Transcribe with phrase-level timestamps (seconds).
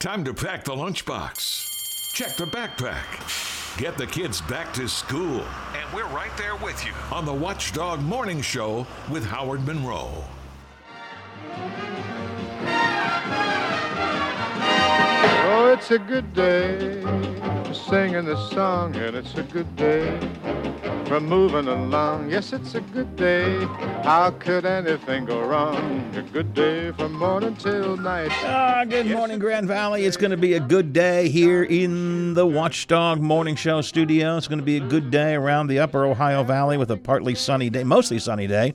[0.00, 2.14] Time to pack the lunchbox.
[2.14, 3.76] Check the backpack.
[3.76, 5.44] Get the kids back to school.
[5.76, 10.24] And we're right there with you on the Watchdog Morning Show with Howard Monroe.
[15.52, 17.02] Oh, it's a good day
[17.66, 20.18] for singing this song, and it's a good day
[21.10, 22.30] for moving along.
[22.30, 23.64] Yes, it's a good day.
[24.04, 26.08] How could anything go wrong?
[26.14, 28.30] A good day from morning till night.
[28.44, 30.04] Ah, good morning, Grand Valley.
[30.04, 34.36] It's going to be a good day here in the Watchdog Morning Show studio.
[34.36, 37.34] It's going to be a good day around the upper Ohio Valley with a partly
[37.34, 38.74] sunny day, mostly sunny day.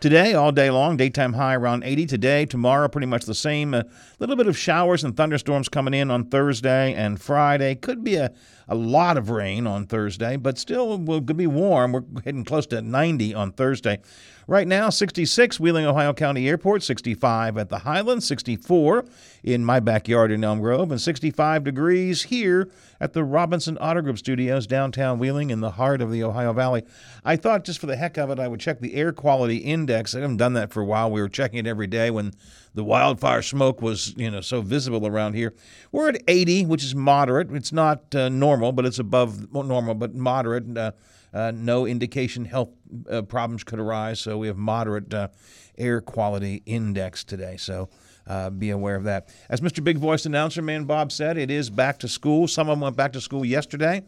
[0.00, 2.06] Today, all day long, daytime high around 80.
[2.06, 3.74] Today, tomorrow, pretty much the same.
[3.74, 3.84] A
[4.18, 7.74] little bit of showers and thunderstorms coming in on Thursday and Friday.
[7.74, 8.30] Could be a,
[8.68, 11.92] a lot of rain on Thursday, but still will be warm.
[11.92, 14.00] We're hitting close to 90 on Thursday.
[14.46, 19.06] Right now, 66 Wheeling, Ohio County Airport, 65 at the Highlands, 64
[19.42, 22.68] in my backyard in Elm Grove, and 65 degrees here
[23.00, 26.84] at the Robinson Auto Group Studios, downtown Wheeling, in the heart of the Ohio Valley.
[27.24, 30.14] I thought just for the heck of it, I would check the air quality index.
[30.14, 31.10] I haven't done that for a while.
[31.10, 32.34] We were checking it every day when
[32.74, 35.54] the wildfire smoke was, you know, so visible around here.
[35.92, 37.52] We're at 80, which is moderate.
[37.52, 40.76] It's not uh, normal, but it's above normal, but moderate.
[40.76, 40.92] Uh,
[41.32, 42.70] uh, no indication health
[43.10, 45.28] uh, problems could arise, so we have moderate uh,
[45.76, 47.56] air quality index today.
[47.56, 47.88] So
[48.26, 49.34] uh, be aware of that.
[49.48, 49.82] As Mr.
[49.82, 52.46] Big Voice announcer man Bob said, it is back to school.
[52.46, 54.02] Some of them went back to school yesterday.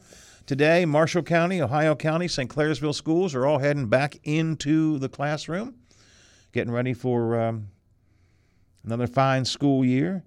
[0.47, 2.49] Today, Marshall County, Ohio County, St.
[2.49, 5.75] Clairsville schools are all heading back into the classroom,
[6.53, 7.67] getting ready for um,
[8.87, 10.25] another fine school year.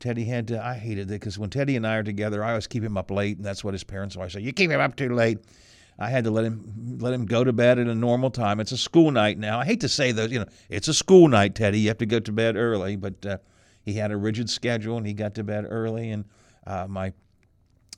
[0.00, 2.66] Teddy had to, I hated it because when Teddy and I are together, I always
[2.66, 4.40] keep him up late, and that's what his parents always say.
[4.40, 5.38] You keep him up too late.
[5.98, 8.60] I had to let him let him go to bed at a normal time.
[8.60, 9.58] It's a school night now.
[9.58, 11.80] I hate to say that, you know, it's a school night, Teddy.
[11.80, 13.38] You have to go to bed early, but uh,
[13.82, 16.10] he had a rigid schedule and he got to bed early.
[16.10, 16.24] And
[16.68, 17.12] uh, my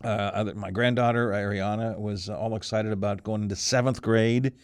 [0.03, 4.55] uh, other, my granddaughter Ariana was all excited about going into seventh grade.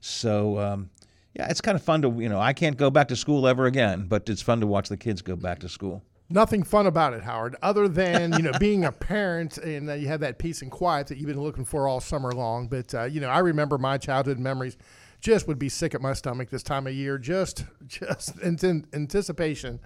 [0.00, 0.90] So um,
[1.34, 3.66] yeah, it's kind of fun to you know I can't go back to school ever
[3.66, 6.02] again, but it's fun to watch the kids go back to school.
[6.32, 10.08] Nothing fun about it, Howard, other than you know being a parent and uh, you
[10.08, 12.68] have that peace and quiet that you've been looking for all summer long.
[12.68, 14.76] But uh, you know, I remember my childhood memories.
[15.20, 17.18] Just would be sick at my stomach this time of year.
[17.18, 19.78] Just, just in anticipation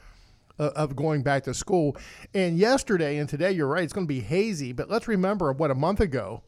[0.58, 1.96] of, of going back to school.
[2.34, 4.72] And yesterday and today, you're right, it's going to be hazy.
[4.72, 6.42] But let's remember what a month ago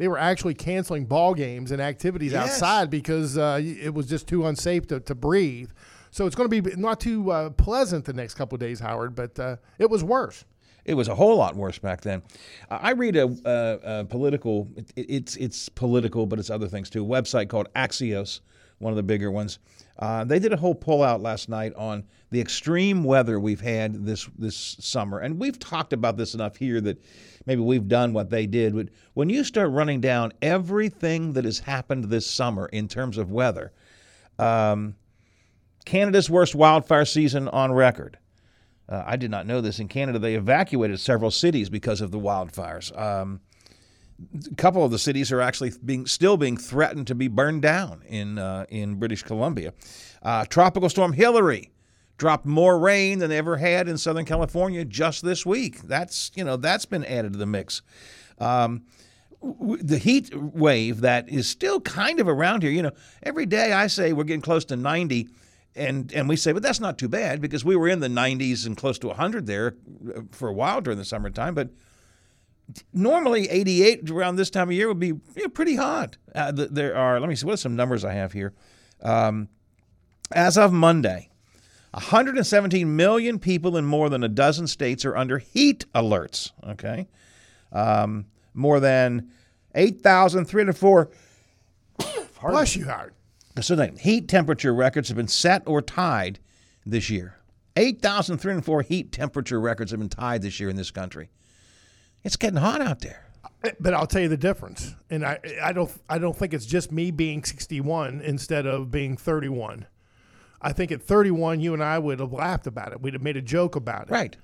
[0.00, 2.52] they were actually canceling ball games and activities Yes.
[2.54, 5.68] outside because uh, it was just too unsafe to, to breathe.
[6.10, 9.14] So it's going to be not too uh, pleasant the next couple of days, Howard,
[9.14, 10.46] but uh, it was worse.
[10.86, 12.22] It was a whole lot worse back then.
[12.70, 14.68] I read a, a, a political.
[14.74, 17.04] It, it's it's political, but it's other things too.
[17.04, 18.40] A website called Axios,
[18.78, 19.58] one of the bigger ones.
[19.98, 24.04] Uh, they did a whole poll out last night on the extreme weather we've had
[24.04, 27.02] this this summer, and we've talked about this enough here that
[27.46, 28.74] maybe we've done what they did.
[28.74, 33.30] But when you start running down everything that has happened this summer in terms of
[33.30, 33.72] weather,
[34.38, 34.94] um,
[35.84, 38.18] Canada's worst wildfire season on record.
[38.88, 39.78] Uh, I did not know this.
[39.78, 42.96] In Canada, they evacuated several cities because of the wildfires.
[42.98, 43.40] Um,
[44.50, 48.02] a couple of the cities are actually being still being threatened to be burned down
[48.06, 49.72] in uh, in British Columbia.
[50.22, 51.70] Uh, Tropical storm Hilary
[52.20, 55.80] dropped more rain than they ever had in Southern California just this week.
[55.80, 57.80] That's you know that's been added to the mix.
[58.38, 58.82] Um,
[59.42, 62.70] w- the heat wave that is still kind of around here.
[62.70, 62.92] You know,
[63.22, 65.30] every day I say we're getting close to 90,
[65.74, 68.66] and and we say, but that's not too bad because we were in the 90s
[68.66, 69.74] and close to 100 there
[70.14, 71.54] uh, for a while during the summertime.
[71.54, 71.70] But
[72.92, 76.18] normally 88 around this time of year would be you know, pretty hot.
[76.34, 78.52] Uh, there are, let me see, what are some numbers I have here?
[79.02, 79.48] Um,
[80.30, 81.29] as of Monday,
[81.92, 86.52] 117 million people in more than a dozen states are under heat alerts.
[86.64, 87.08] Okay.
[87.72, 89.30] Um, more than
[89.74, 91.10] 8,304
[92.42, 93.14] Bless you, Howard.
[93.60, 96.38] so heat temperature records have been set or tied
[96.86, 97.36] this year.
[97.76, 101.30] 8,304 heat temperature records have been tied this year in this country.
[102.24, 103.26] It's getting hot out there.
[103.78, 106.90] But I'll tell you the difference, and I I don't I don't think it's just
[106.90, 109.86] me being 61 instead of being 31.
[110.62, 113.00] I think at 31, you and I would have laughed about it.
[113.00, 114.10] We'd have made a joke about it.
[114.10, 114.36] Right.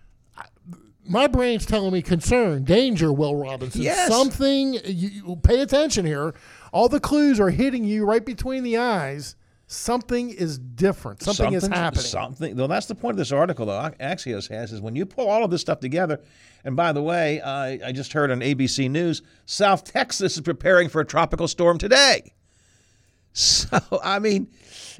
[1.08, 3.12] My brain's telling me concern, danger.
[3.12, 4.08] Will Robinson, Yes.
[4.08, 4.74] something.
[4.74, 6.34] You, you pay attention here.
[6.72, 9.36] All the clues are hitting you right between the eyes.
[9.68, 11.22] Something is different.
[11.22, 12.02] Something is happening.
[12.04, 12.56] Something.
[12.56, 13.90] Well, that's the point of this article, though.
[14.00, 16.20] Axios has is when you pull all of this stuff together.
[16.64, 20.88] And by the way, I I just heard on ABC News, South Texas is preparing
[20.88, 22.32] for a tropical storm today.
[23.36, 24.48] So, I mean,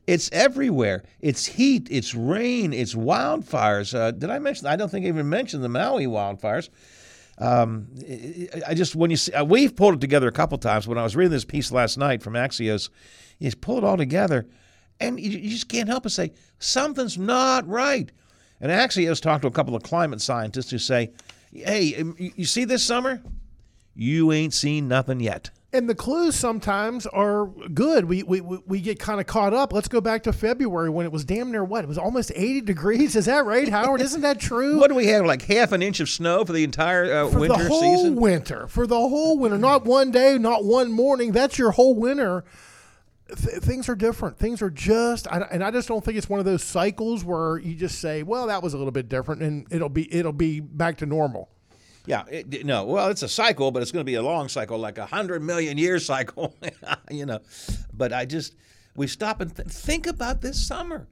[0.06, 1.04] it's everywhere.
[1.20, 3.94] It's heat, it's rain, it's wildfires.
[3.98, 4.66] Uh, did I mention?
[4.66, 6.68] I don't think I even mentioned the Maui wildfires.
[7.38, 7.88] Um,
[8.66, 10.86] I just when you see, uh, we've pulled it together a couple times.
[10.86, 12.90] When I was reading this piece last night from Axios,
[13.38, 14.46] you just pull it all together,
[15.00, 18.12] and you, you just can't help but say something's not right.
[18.60, 21.10] And Axios talked to a couple of climate scientists who say,
[21.52, 23.22] "Hey, um, you see this summer?
[23.94, 28.06] You ain't seen nothing yet." And the clues sometimes are good.
[28.06, 29.74] We we, we get kind of caught up.
[29.74, 31.84] Let's go back to February when it was damn near what?
[31.84, 33.14] It was almost 80 degrees.
[33.14, 34.00] Is that right, Howard?
[34.00, 34.80] Isn't that true?
[34.80, 35.26] What do we have?
[35.26, 38.16] Like half an inch of snow for the entire uh, for winter the whole season?
[38.16, 38.66] winter.
[38.68, 39.58] For the whole winter.
[39.58, 41.32] Not one day, not one morning.
[41.32, 42.44] That's your whole winter.
[43.28, 44.38] Th- things are different.
[44.38, 47.58] Things are just, I, and I just don't think it's one of those cycles where
[47.58, 50.60] you just say, "Well, that was a little bit different," and it'll be it'll be
[50.60, 51.50] back to normal.
[52.06, 52.84] Yeah, it, no.
[52.84, 55.42] Well, it's a cycle, but it's going to be a long cycle, like a hundred
[55.42, 56.54] million year cycle.
[57.10, 57.40] you know,
[57.92, 58.54] but I just
[58.94, 61.08] we stop and th- think about this summer.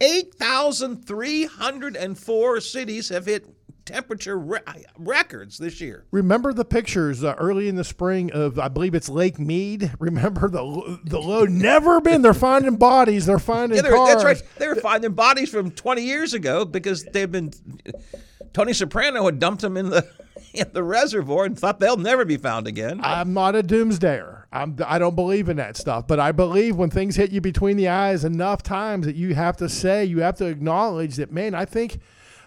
[0.00, 3.46] Eight thousand three hundred and four cities have hit
[3.84, 4.60] temperature re-
[4.98, 6.04] records this year.
[6.10, 9.90] Remember the pictures uh, early in the spring of I believe it's Lake Mead.
[9.98, 12.20] Remember the the low never been.
[12.22, 13.24] They're finding bodies.
[13.26, 14.08] They're finding Yeah, they're- cars.
[14.12, 14.42] that's right.
[14.58, 17.50] They were finding bodies from 20 years ago because they've been.
[18.52, 20.08] Tony Soprano had dumped them in the
[20.54, 23.00] in the reservoir and thought they'll never be found again.
[23.02, 24.44] I'm not a doomsdayer.
[24.52, 27.76] I'm, I don't believe in that stuff, but I believe when things hit you between
[27.76, 31.54] the eyes enough times that you have to say, you have to acknowledge that, man,
[31.54, 32.00] I think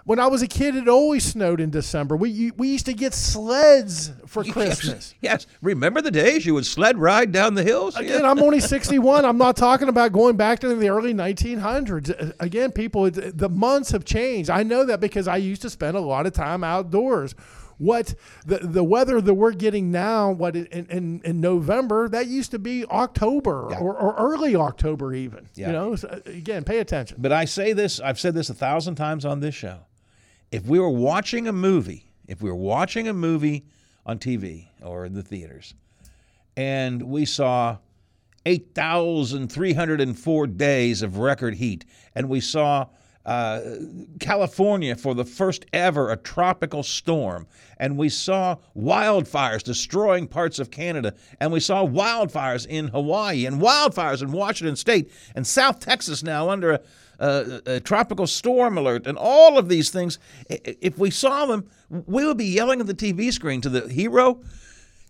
[0.05, 2.15] when I was a kid, it always snowed in December.
[2.15, 5.13] We, we used to get sleds for Christmas.
[5.21, 7.95] Yes, remember the days you would sled ride down the hills?
[7.95, 9.25] Again, I'm only 61.
[9.25, 12.09] I'm not talking about going back to the early 1900s.
[12.29, 14.49] Uh, Again, people, the months have changed.
[14.49, 17.35] I know that because I used to spend a lot of time outdoors.
[17.77, 18.13] What
[18.45, 22.59] the the weather that we're getting now, what in, in, in November, that used to
[22.59, 23.79] be October Yeah.
[23.79, 25.49] or, or early October even.
[25.55, 25.67] Yeah.
[25.67, 27.17] You know, so, again, pay attention.
[27.19, 29.79] But I say this, I've said this a thousand times on this show.
[30.51, 33.63] If we were watching a movie, if we were watching a movie
[34.05, 35.73] on TV or in the theaters,
[36.57, 37.77] and we saw
[38.45, 42.87] 8,304 days of record heat, and we saw
[43.25, 43.61] uh,
[44.19, 50.71] California for the first ever a tropical storm, and we saw wildfires destroying parts of
[50.71, 56.23] Canada, and we saw wildfires in Hawaii, and wildfires in Washington State, and South Texas
[56.23, 56.81] now under a,
[57.21, 60.19] a, a tropical storm alert, and all of these things.
[60.49, 64.41] If we saw them, we would be yelling at the TV screen to the hero,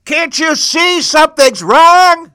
[0.06, 2.34] Can't you see something's wrong?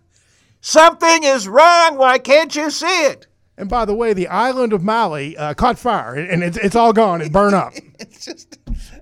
[0.60, 1.96] Something is wrong.
[1.96, 3.26] Why can't you see it?
[3.58, 6.92] And by the way, the island of Maui uh, caught fire and it's, it's all
[6.92, 7.22] gone.
[7.22, 7.72] It burned up.
[7.98, 8.58] It's just,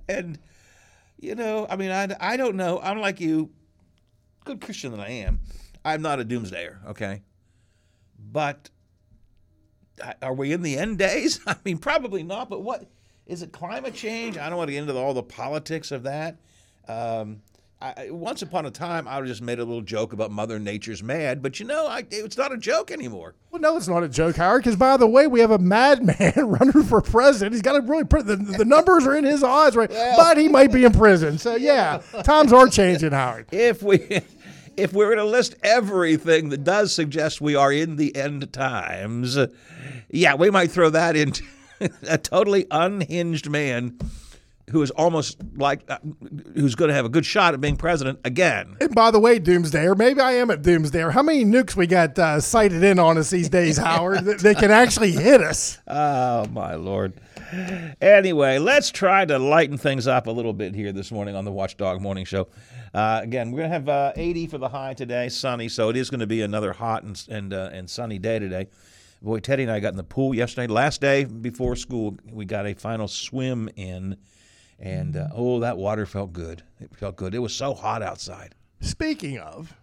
[0.08, 0.38] and
[1.18, 2.80] you know, I mean, I, I don't know.
[2.80, 3.50] I'm like you,
[4.44, 5.40] good Christian that I am.
[5.84, 7.22] I'm not a doomsdayer, okay?
[8.18, 8.70] But
[10.22, 11.40] are we in the end days?
[11.46, 12.50] I mean, probably not.
[12.50, 12.86] But what
[13.26, 13.52] is it?
[13.52, 14.38] Climate change?
[14.38, 16.36] I don't want to get into all the politics of that.
[16.88, 17.42] Um,
[17.84, 21.02] I, once upon a time, I would just made a little joke about Mother Nature's
[21.02, 23.34] mad, but you know, I, it's not a joke anymore.
[23.50, 24.62] Well, no, it's not a joke, Howard.
[24.62, 27.52] Because by the way, we have a madman running for president.
[27.52, 29.90] He's got to really put the, the numbers are in his odds, right?
[29.90, 31.36] but he might be in prison.
[31.36, 33.48] So yeah, times are changing, Howard.
[33.52, 34.22] if we
[34.76, 39.38] if we were to list everything that does suggest we are in the end times,
[40.10, 41.44] yeah, we might throw that into
[42.08, 43.98] a totally unhinged man
[44.70, 45.98] who is almost like uh,
[46.54, 48.76] who's going to have a good shot at being president again.
[48.80, 51.12] And by the way, Doomsdayer, maybe I am at Doomsdayer.
[51.12, 54.24] How many nukes we got uh, sighted in on us these days, Howard?
[54.24, 55.78] that, that can actually hit us.
[55.96, 57.14] Oh my lord.
[58.00, 61.52] Anyway, let's try to lighten things up a little bit here this morning on the
[61.52, 62.48] Watchdog Morning Show.
[62.94, 65.96] Uh, again, we're going to have uh, 80 for the high today, sunny, so it
[65.96, 68.68] is going to be another hot and and, uh, and sunny day today.
[69.20, 70.72] Boy, Teddy and I got in the pool yesterday.
[70.72, 74.16] Last day before school, we got a final swim in,
[74.78, 76.62] and uh, oh, that water felt good.
[76.78, 77.34] It felt good.
[77.34, 78.54] It was so hot outside.
[78.80, 79.74] Speaking of,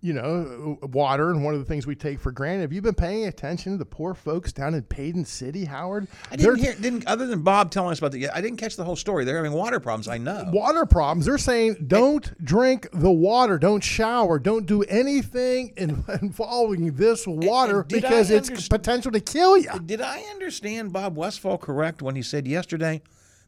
[0.00, 2.60] you know, water and one of the things we take for granted.
[2.62, 6.06] Have you been paying attention to the poor folks down in Paden City, Howard?
[6.30, 8.28] I didn't They're- hear, didn't other than Bob telling us about the.
[8.28, 9.24] I didn't catch the whole story.
[9.24, 10.06] They're having water problems.
[10.06, 10.48] I know.
[10.52, 11.26] water problems.
[11.26, 17.84] They're saying don't drink the water, don't shower, don't do anything in, involving this water
[17.88, 19.70] did I because it's potential to kill you.
[19.84, 23.02] Did I understand Bob Westfall correct when he said yesterday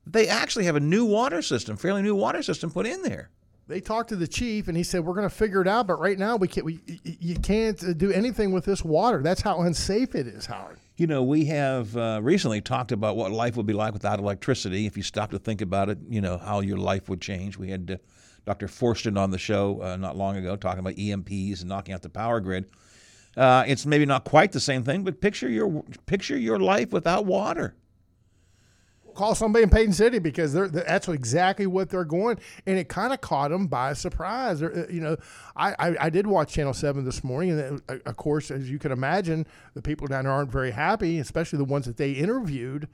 [0.07, 3.31] they actually have a new water system, fairly new water system put in there?
[3.71, 6.01] They talked to the chief and he said we're going to figure it out, but
[6.01, 6.67] right now we can't.
[6.67, 9.23] We you can't uh, do anything with this water.
[9.23, 10.79] That's how unsafe it is, Howard.
[10.97, 14.87] You know, we have uh, recently talked about what life would be like without electricity.
[14.87, 17.57] If you stop to think about it, you know, how your life would change.
[17.57, 17.97] We had uh,
[18.45, 18.67] Dr.
[18.67, 22.11] Forston on the show uh, not long ago talking about EMPs and knocking out the
[22.11, 22.69] power grid.
[23.37, 27.25] Uh, it's maybe not quite the same thing, but picture your picture your life without
[27.25, 27.77] water.
[29.15, 33.21] Call somebody in Paden City because that's exactly what they're going, and it kind of
[33.21, 34.63] caught them by surprise.
[34.63, 35.17] Uh, you know,
[35.57, 38.79] I, I, I did watch Channel Seven this morning, and uh, of course, as you
[38.79, 42.89] can imagine, the people down there aren't very happy, especially the ones that they interviewed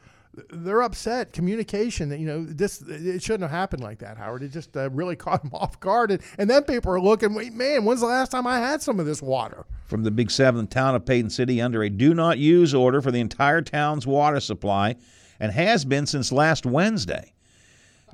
[0.50, 1.32] they're upset.
[1.32, 4.42] Communication, you know, this it shouldn't have happened like that, Howard.
[4.42, 7.34] It just uh, really caught them off guard, and, and then people are looking.
[7.34, 9.66] Wait, man, when's the last time I had some of this water?
[9.86, 13.10] From the Big Seven, town of Paden City, under a do not use order for
[13.10, 14.96] the entire town's water supply,
[15.40, 17.32] and has been since last Wednesday.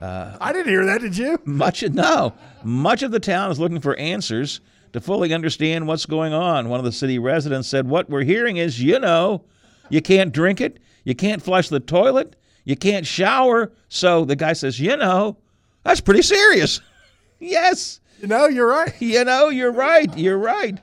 [0.00, 1.00] Uh, I didn't hear that.
[1.00, 1.38] Did you?
[1.45, 2.33] Much no.
[2.64, 4.61] Much of the town is looking for answers
[4.93, 6.69] to fully understand what's going on.
[6.69, 9.45] One of the city residents said, "What we're hearing is, you know,
[9.91, 12.37] you can't drink it." You can't flush the toilet.
[12.64, 13.73] You can't shower.
[13.88, 15.37] So the guy says, You know,
[15.85, 16.81] that's pretty serious.
[17.38, 18.00] yes.
[18.21, 18.95] You know, you're right.
[19.00, 20.17] You know, you're right.
[20.17, 20.79] You're right.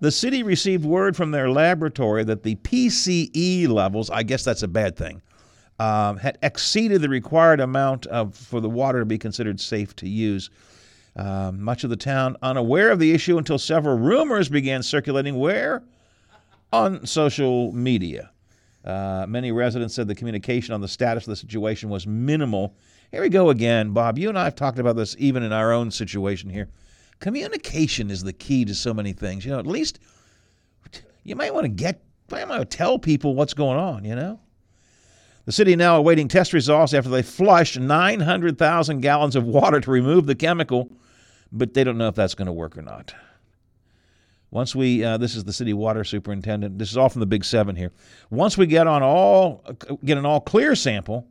[0.00, 4.68] The city received word from their laboratory that the PCE levels, I guess that's a
[4.68, 5.20] bad thing,
[5.80, 10.06] um, had exceeded the required amount of, for the water to be considered safe to
[10.06, 10.50] use.
[11.16, 15.82] Um, much of the town unaware of the issue until several rumors began circulating where?
[16.70, 18.30] On social media.
[18.84, 22.74] Uh, many residents said the communication on the status of the situation was minimal.
[23.10, 24.18] Here we go again, Bob.
[24.18, 26.68] You and I have talked about this even in our own situation here.
[27.20, 29.46] Communication is the key to so many things.
[29.46, 29.98] You know, at least
[31.24, 34.40] you might want to get, might want to tell people what's going on, you know?
[35.50, 40.26] The city now awaiting test results after they flushed 900,000 gallons of water to remove
[40.26, 40.88] the chemical,
[41.50, 43.12] but they don't know if that's going to work or not.
[44.52, 46.78] Once we, uh, this is the city water superintendent.
[46.78, 47.90] This is all from the Big Seven here.
[48.30, 49.64] Once we get on all,
[50.04, 51.26] get an all clear sample,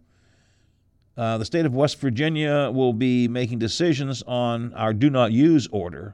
[1.16, 5.66] uh, the state of West Virginia will be making decisions on our do not use
[5.72, 6.14] order,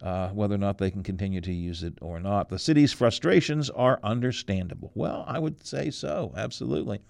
[0.00, 2.48] uh, whether or not they can continue to use it or not.
[2.48, 4.90] The city's frustrations are understandable.
[4.94, 7.02] Well, I would say so, absolutely.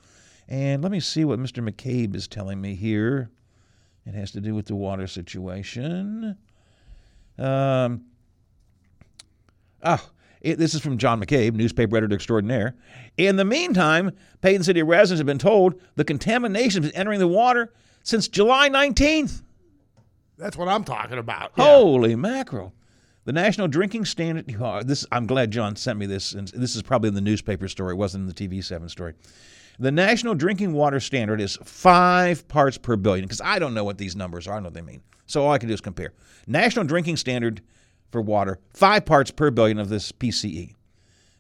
[0.49, 1.67] And let me see what Mr.
[1.67, 3.31] McCabe is telling me here.
[4.07, 6.37] It has to do with the water situation.
[7.39, 8.05] Um,
[9.83, 10.11] Oh,
[10.41, 12.75] it, this is from John McCabe, newspaper editor extraordinaire.
[13.17, 14.11] In the meantime,
[14.43, 17.73] Paden City residents have been told the contamination has been entering the water
[18.03, 19.43] since July 19th.
[20.39, 21.53] That's what I'm talking about.
[21.57, 21.65] Yeah.
[21.65, 22.75] Holy mackerel.
[23.25, 24.47] The National Drinking Standard.
[24.87, 27.95] This I'm glad John sent me this, and this is probably in the newspaper story.
[27.95, 29.15] It wasn't in the TV7 story.
[29.79, 33.27] The National Drinking Water Standard is five parts per billion.
[33.27, 34.53] Because I don't know what these numbers are.
[34.53, 35.03] I don't know what they mean.
[35.27, 36.13] So all I can do is compare.
[36.47, 37.61] National Drinking Standard
[38.11, 40.75] for water, five parts per billion of this PCE.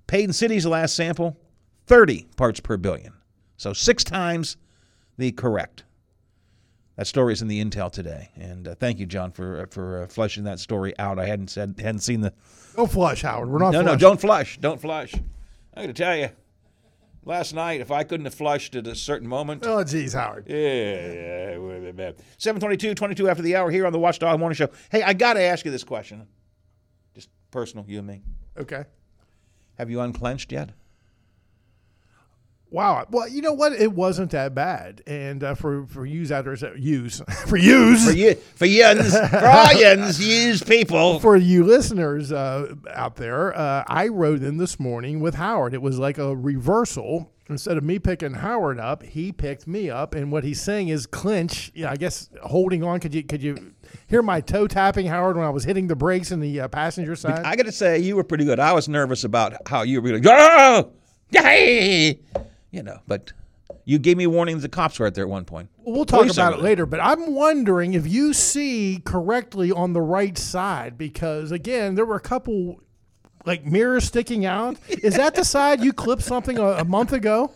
[0.06, 1.36] Paden City's last sample,
[1.86, 3.12] 30 parts per billion.
[3.56, 4.56] So six times
[5.16, 5.84] the correct.
[6.96, 10.02] That story is in the Intel today, and uh, thank you, John, for uh, for
[10.02, 11.18] uh, fleshing that story out.
[11.18, 12.32] I hadn't said hadn't seen the.
[12.74, 13.50] Don't flush, Howard.
[13.50, 13.72] We're not.
[13.72, 13.86] No, flushing.
[13.86, 14.58] no, don't flush.
[14.58, 15.14] Don't flush.
[15.74, 16.30] I got to tell you,
[17.26, 19.64] last night, if I couldn't have flushed at a certain moment.
[19.66, 20.46] Oh, geez, Howard.
[20.48, 22.16] Yeah, yeah, it would have been bad.
[22.38, 24.70] 722, 22 after the hour here on the Watchdog Morning Show.
[24.90, 26.26] Hey, I got to ask you this question
[27.14, 28.22] Just personal, you and me.
[28.56, 28.84] Okay.
[29.76, 30.70] Have you unclenched yet?
[32.70, 33.06] Wow.
[33.10, 33.72] Well, you know what?
[33.72, 35.02] It wasn't that bad.
[35.06, 39.46] And uh, for for use out there, use for use for you for yins for
[39.46, 43.56] all use people for you listeners uh, out there.
[43.56, 45.74] Uh, I rode in this morning with Howard.
[45.74, 47.32] It was like a reversal.
[47.48, 50.16] Instead of me picking Howard up, he picked me up.
[50.16, 51.70] And what he's saying is clinch.
[51.76, 52.98] Yeah, I guess holding on.
[52.98, 53.72] Could you could you
[54.08, 57.14] hear my toe tapping, Howard, when I was hitting the brakes in the uh, passenger
[57.14, 57.44] side?
[57.44, 58.58] I got to say, you were pretty good.
[58.58, 60.24] I was nervous about how you were going.
[60.26, 60.90] Oh,
[61.30, 62.18] hey,
[62.76, 63.32] you know, but
[63.84, 64.62] you gave me warnings.
[64.62, 65.70] the cops were out there at one point.
[65.78, 70.00] Well, we'll talk about it later, but I'm wondering if you see correctly on the
[70.00, 72.80] right side because again, there were a couple
[73.46, 74.76] like mirrors sticking out.
[74.88, 77.52] Is that the side you clipped something a, a month ago?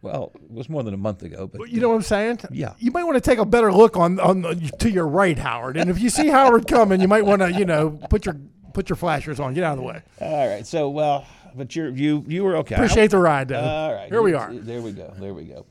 [0.00, 2.38] Well, it was more than a month ago, but you know what I'm saying?
[2.52, 2.74] Yeah.
[2.78, 5.76] You might want to take a better look on on the, to your right, Howard.
[5.76, 8.36] And if you see Howard coming, you might want to you know put your
[8.72, 9.54] put your flashers on.
[9.54, 10.02] Get out of the way.
[10.20, 10.64] All right.
[10.64, 12.74] So well, but you you you were okay.
[12.74, 13.60] Appreciate the ride, though.
[13.60, 14.08] All right.
[14.08, 14.52] Here we are.
[14.52, 15.12] There we go.
[15.18, 15.66] There we go.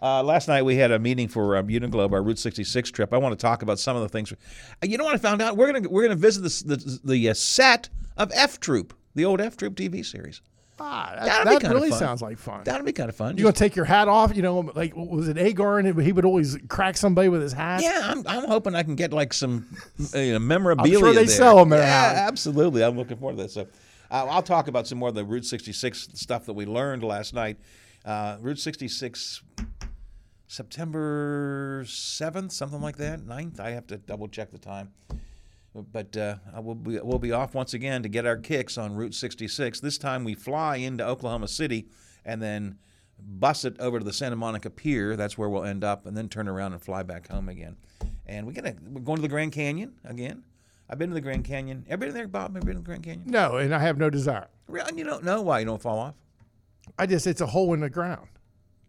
[0.00, 3.14] Uh, last night we had a meeting for um, Uniglobe, our Route 66 trip.
[3.14, 4.30] I want to talk about some of the things.
[4.32, 4.36] Uh,
[4.82, 5.56] you know what I found out?
[5.56, 9.40] We're gonna we're gonna visit the the, the uh, set of F Troop, the old
[9.40, 10.42] F Troop TV series.
[10.78, 12.62] Ah, that, that really sounds like fun.
[12.64, 13.38] That'd be kind of fun.
[13.38, 14.36] You gonna take your hat off?
[14.36, 17.82] You know, like was it Agarn and he would always crack somebody with his hat?
[17.82, 19.66] Yeah, I'm, I'm hoping I can get like some
[20.14, 20.96] uh, you know, memorabilia.
[20.96, 21.34] I'm sure they there.
[21.34, 21.80] sell them there.
[21.80, 22.84] Yeah, absolutely.
[22.84, 23.50] I'm looking forward to that.
[23.50, 23.66] So,
[24.10, 27.34] uh, I'll talk about some more of the Route 66 stuff that we learned last
[27.34, 27.58] night.
[28.04, 29.42] Uh, Route 66,
[30.46, 33.60] September 7th, something like that, 9th.
[33.60, 34.92] I have to double check the time.
[35.92, 39.14] but uh, we'll, be, we'll be off once again to get our kicks on Route
[39.14, 39.80] 66.
[39.80, 41.88] This time we fly into Oklahoma City
[42.24, 42.78] and then
[43.18, 45.16] bus it over to the Santa Monica Pier.
[45.16, 47.76] That's where we'll end up, and then turn around and fly back home again.
[48.26, 50.44] And we gonna we're going to the Grand Canyon again.
[50.88, 51.84] I've been to the Grand Canyon.
[51.88, 52.56] Ever been there, Bob?
[52.56, 53.24] Ever been to the Grand Canyon?
[53.26, 54.48] No, and I have no desire.
[54.68, 54.88] Really?
[54.88, 56.14] And You don't know why you don't fall off?
[56.98, 58.28] I just it's a hole in the ground.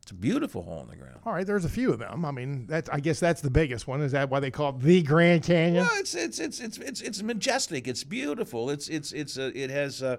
[0.03, 1.19] It's a beautiful hole in the ground.
[1.25, 2.23] All right, there's a few of them.
[2.23, 4.01] I mean, that's I guess that's the biggest one.
[4.01, 5.85] Is that why they call it the Grand Canyon?
[5.85, 7.87] Well, it's it's it's it's it's, it's majestic.
[7.87, 8.69] It's beautiful.
[8.69, 10.01] It's it's it's uh, it has.
[10.01, 10.17] Uh,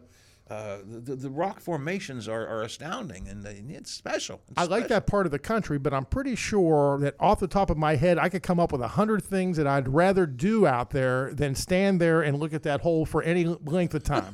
[0.50, 4.40] uh, the, the rock formations are, are astounding and it's special.
[4.48, 4.88] It's I like special.
[4.88, 7.96] that part of the country, but I'm pretty sure that off the top of my
[7.96, 11.34] head, I could come up with a hundred things that I'd rather do out there
[11.34, 14.32] than stand there and look at that hole for any length of time.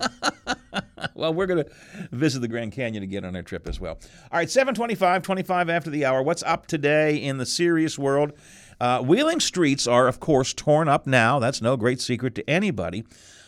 [1.14, 1.71] well, we're going to
[2.12, 3.99] visit the Grand Canyon again on our trip as well.
[4.30, 6.23] All right, 725, 25 after the hour.
[6.23, 8.33] What's up today in the serious world?
[8.80, 11.38] Uh, Wheeling streets are, of course, torn up now.
[11.38, 13.04] That's no great secret to anybody.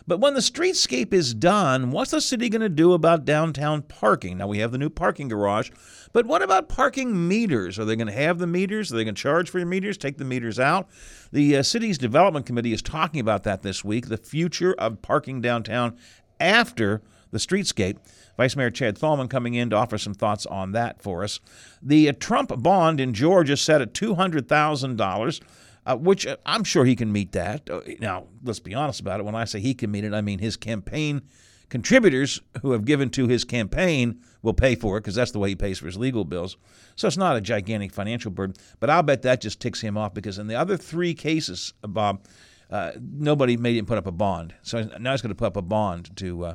[0.09, 4.39] But when the streetscape is done, what's the city going to do about downtown parking?
[4.39, 5.71] Now, we have the new parking garage,
[6.13, 7.77] but what about parking meters?
[7.77, 8.93] Are they going to have the meters?
[8.93, 9.99] Are they going to charge for your meters?
[9.99, 10.89] Take the meters out?
[11.33, 15.41] The uh, city's development committee is talking about that this week the future of parking
[15.41, 15.97] downtown
[16.39, 17.99] after the streetscape.
[18.37, 21.41] Vice Mayor Chad Thalman coming in to offer some thoughts on that for us.
[21.83, 25.41] The uh, Trump bond in Georgia set at $200,000
[25.87, 27.71] uh, which uh, I'm sure he can meet that.
[27.71, 29.23] Uh, now, let's be honest about it.
[29.23, 31.23] When I say he can meet it, I mean his campaign
[31.69, 35.49] contributors who have given to his campaign will pay for it because that's the way
[35.49, 36.57] he pays for his legal bills.
[36.97, 38.57] So it's not a gigantic financial burden.
[38.81, 42.25] But I'll bet that just ticks him off because in the other three cases, Bob,
[42.71, 44.55] uh, nobody made him put up a bond.
[44.63, 46.55] So now he's going to put up a bond to uh,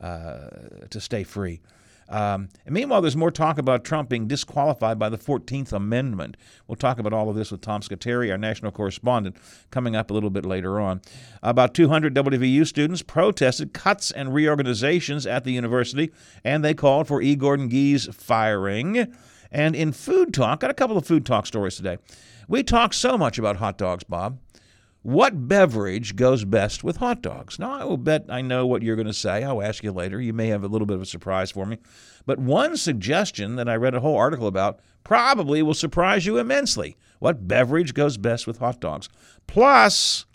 [0.00, 0.48] uh,
[0.88, 1.60] to stay free.
[2.10, 6.36] Um, and meanwhile, there's more talk about Trump being disqualified by the 14th Amendment.
[6.66, 9.36] We'll talk about all of this with Tom Scuteri, our national correspondent,
[9.70, 11.00] coming up a little bit later on.
[11.42, 16.10] About 200 WVU students protested cuts and reorganizations at the university,
[16.44, 17.36] and they called for E.
[17.36, 19.14] Gordon Gee's firing.
[19.52, 21.98] And in food talk, got a couple of food talk stories today.
[22.48, 24.38] We talk so much about hot dogs, Bob.
[25.02, 27.58] What beverage goes best with hot dogs?
[27.58, 29.42] Now, I will bet I know what you're going to say.
[29.42, 30.20] I'll ask you later.
[30.20, 31.78] You may have a little bit of a surprise for me.
[32.26, 36.98] But one suggestion that I read a whole article about probably will surprise you immensely.
[37.18, 39.08] What beverage goes best with hot dogs?
[39.46, 40.26] Plus,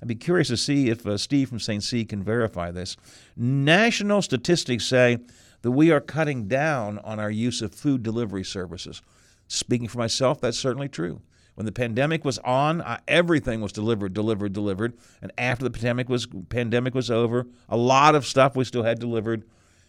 [0.00, 1.82] I'd be curious to see if uh, Steve from St.
[1.82, 2.96] C can verify this.
[3.36, 5.18] National statistics say
[5.62, 9.02] that we are cutting down on our use of food delivery services.
[9.48, 11.22] Speaking for myself, that's certainly true.
[11.54, 14.94] When the pandemic was on, everything was delivered, delivered, delivered.
[15.20, 18.98] And after the pandemic was pandemic was over, a lot of stuff we still had
[18.98, 19.44] delivered.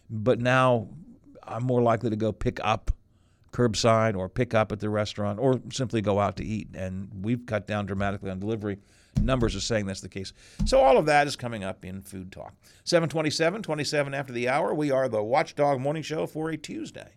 [0.10, 0.90] But now
[1.44, 2.92] I'm more likely to go pick up
[3.52, 6.70] curbside or pick up at the restaurant or simply go out to eat.
[6.74, 8.80] And we've cut down dramatically on delivery.
[9.22, 10.34] Numbers are saying that's the case.
[10.66, 12.54] So all of that is coming up in Food Talk.
[12.84, 14.74] 727, 27 after the hour.
[14.74, 17.12] We are the Watchdog Morning Show for a Tuesday.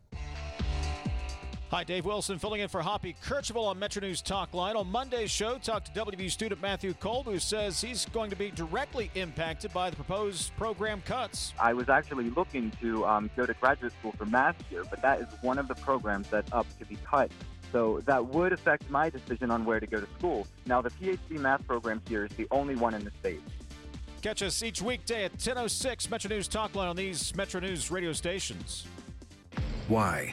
[1.73, 4.77] Hi, Dave Wilson filling in for Hoppy Kercheval on Metro News Talk Line.
[4.77, 8.53] On Monday's show, talked to WVU student Matthew Kolb, who says he's going to be
[8.53, 11.53] directly impacted by the proposed program cuts.
[11.61, 15.21] I was actually looking to um, go to graduate school for math here, but that
[15.21, 17.33] is one of the programs that's up to be cut.
[17.73, 20.47] So that would affect my decision on where to go to school.
[20.67, 23.43] Now, the PhD math program here is the only one in the state.
[24.23, 28.13] Catch us each weekday at 10.06 Metro News Talk Line on these Metro News radio
[28.13, 28.87] stations.
[29.89, 30.33] Why?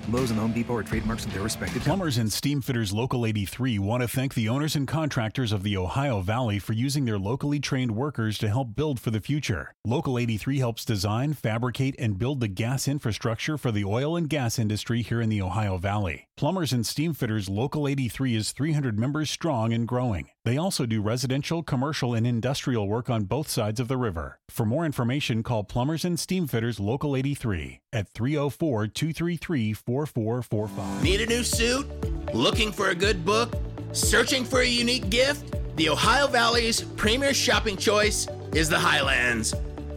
[0.11, 3.79] Lowe's and Home Depot are trademarks of their respective Plumbers and Steam Fitters Local 83
[3.79, 7.61] want to thank the owners and contractors of the Ohio Valley for using their locally
[7.61, 9.73] trained workers to help build for the future.
[9.85, 14.59] Local 83 helps design, fabricate, and build the gas infrastructure for the oil and gas
[14.59, 16.27] industry here in the Ohio Valley.
[16.35, 20.29] Plumbers and Steam Fitters Local 83 is 300 members strong and growing.
[20.43, 24.39] They also do residential, commercial, and industrial work on both sides of the river.
[24.49, 31.03] For more information, call Plumbers and Steam Fitters Local 83 at 304 233 4445.
[31.03, 31.85] Need a new suit?
[32.33, 33.53] Looking for a good book?
[33.91, 35.55] Searching for a unique gift?
[35.75, 39.53] The Ohio Valley's premier shopping choice is the Highlands.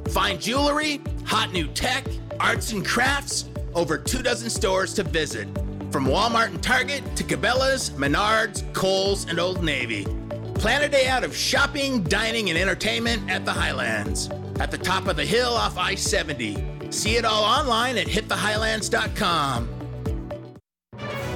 [0.08, 2.04] Find jewelry, hot new tech,
[2.38, 5.48] arts and crafts, over two dozen stores to visit.
[5.90, 10.06] From Walmart and Target to Cabela's, Menards, Kohl's, and Old Navy.
[10.54, 14.30] Plan a day out of shopping, dining, and entertainment at the Highlands.
[14.60, 16.90] At the top of the hill off I 70.
[16.90, 19.68] See it all online at hitthehighlands.com.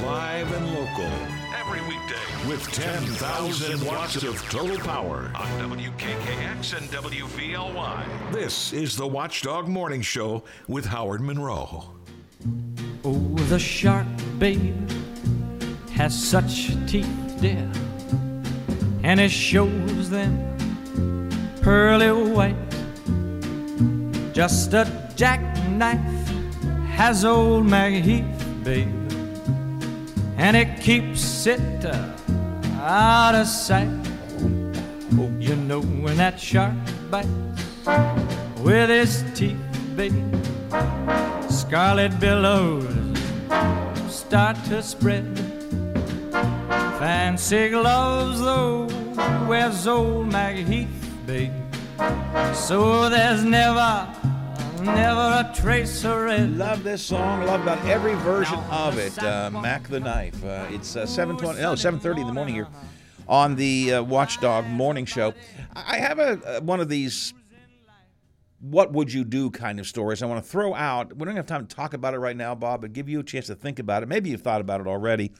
[0.05, 1.11] Live and local.
[1.55, 8.33] Every weekday with 10,000 watts of total power on WKKX and WVLY.
[8.33, 11.91] This is the Watchdog Morning Show with Howard Monroe.
[13.05, 14.07] Oh, the shark,
[14.39, 14.89] babe,
[15.91, 17.71] has such teeth, dear,
[19.03, 20.33] and it shows them
[21.63, 22.57] pearly white.
[24.33, 24.85] Just a
[25.17, 26.29] jackknife
[26.91, 28.89] has old Macheath, babe,
[30.37, 32.09] and it keeps it uh,
[32.81, 33.89] out of sight.
[35.19, 36.75] Oh, you know when that shark
[37.11, 37.29] bites
[38.61, 39.57] with his teeth,
[39.97, 40.15] babe,
[41.49, 42.87] scarlet billows
[44.09, 45.48] start to spread.
[46.99, 48.87] Fancy gloves, though,
[49.47, 50.89] wears old Macheath,
[51.27, 51.53] babe.
[52.53, 54.13] So there's never,
[54.83, 56.59] never a trace of red.
[56.59, 57.47] Love this song.
[57.47, 59.17] Love about every version of it.
[59.17, 60.45] Uh, Mack the Knife.
[60.45, 62.67] Uh, it's uh, 720, no, 7.30 in the morning here
[63.29, 65.35] on the uh, Watchdog Morning Show.
[65.77, 67.33] I have a, one of these
[68.61, 71.17] what would you do kind of stories I want to throw out.
[71.17, 73.23] We don't have time to talk about it right now, Bob, but give you a
[73.23, 74.09] chance to think about it.
[74.09, 75.31] Maybe you've thought about it already.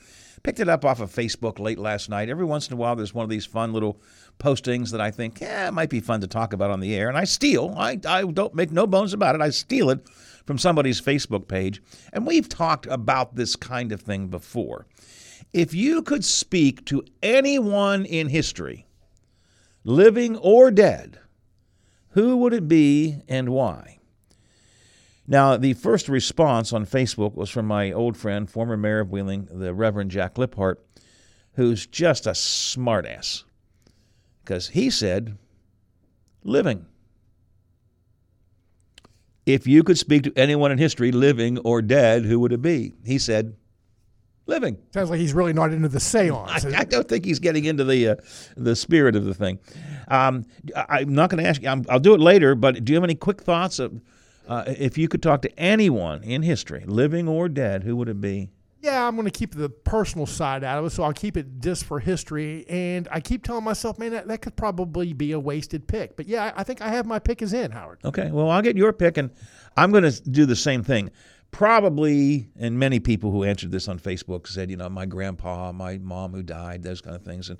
[0.43, 2.29] Picked it up off of Facebook late last night.
[2.29, 4.01] Every once in a while, there's one of these fun little
[4.39, 7.09] postings that I think, yeah, it might be fun to talk about on the air.
[7.09, 10.07] And I steal, I, I don't make no bones about it, I steal it
[10.45, 11.81] from somebody's Facebook page.
[12.13, 14.87] And we've talked about this kind of thing before.
[15.51, 18.87] If you could speak to anyone in history,
[19.83, 21.19] living or dead,
[22.11, 23.98] who would it be and why?
[25.31, 29.47] Now, the first response on Facebook was from my old friend, former mayor of Wheeling,
[29.51, 30.77] the Reverend Jack Liphart,
[31.53, 33.43] who's just a smartass.
[34.43, 35.37] Because he said,
[36.43, 36.87] living.
[39.45, 42.93] If you could speak to anyone in history, living or dead, who would it be?
[43.05, 43.55] He said,
[44.47, 44.79] living.
[44.95, 46.65] Sounds like he's really not into the seance.
[46.65, 48.15] I, I don't think he's getting into the uh,
[48.57, 49.59] the spirit of the thing.
[50.07, 51.69] Um, I, am not going to ask you.
[51.69, 52.55] i will do it later.
[52.55, 54.01] But do you have any quick thoughts of
[54.49, 58.19] uh, if you could talk to anyone in history, living or dead, who would it
[58.19, 58.49] be?
[58.81, 61.59] Yeah, I'm going to keep the personal side out of it, so I'll keep it
[61.59, 62.65] just for history.
[62.69, 66.15] And I keep telling myself, man, that, that could probably be a wasted pick.
[66.15, 67.99] But yeah, I think I have my pick is in, Howard.
[68.05, 69.31] Okay, well, I'll get your pick, and
[69.75, 71.11] I'm going to do the same thing
[71.51, 75.97] probably, and many people who answered this on Facebook said, you know, my grandpa, my
[75.97, 77.59] mom who died, those kind of things, and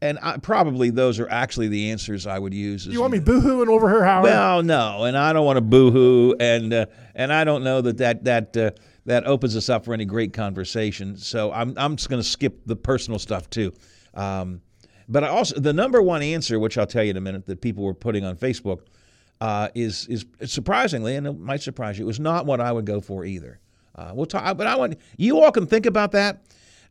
[0.00, 2.86] and I, probably those are actually the answers I would use.
[2.86, 4.24] you want me boohooing over her, Howard?
[4.24, 7.98] Well, no, and I don't want to boohoo, and uh, and I don't know that
[7.98, 8.70] that that uh,
[9.06, 11.16] that opens us up for any great conversation.
[11.16, 13.72] So I'm I'm just going to skip the personal stuff too.
[14.14, 14.60] Um,
[15.08, 17.60] but I also the number one answer, which I'll tell you in a minute, that
[17.60, 18.80] people were putting on Facebook
[19.40, 22.84] uh, is is surprisingly, and it might surprise you, it was not what I would
[22.84, 23.60] go for either.
[23.94, 26.42] Uh, we'll talk, but I want you all can think about that.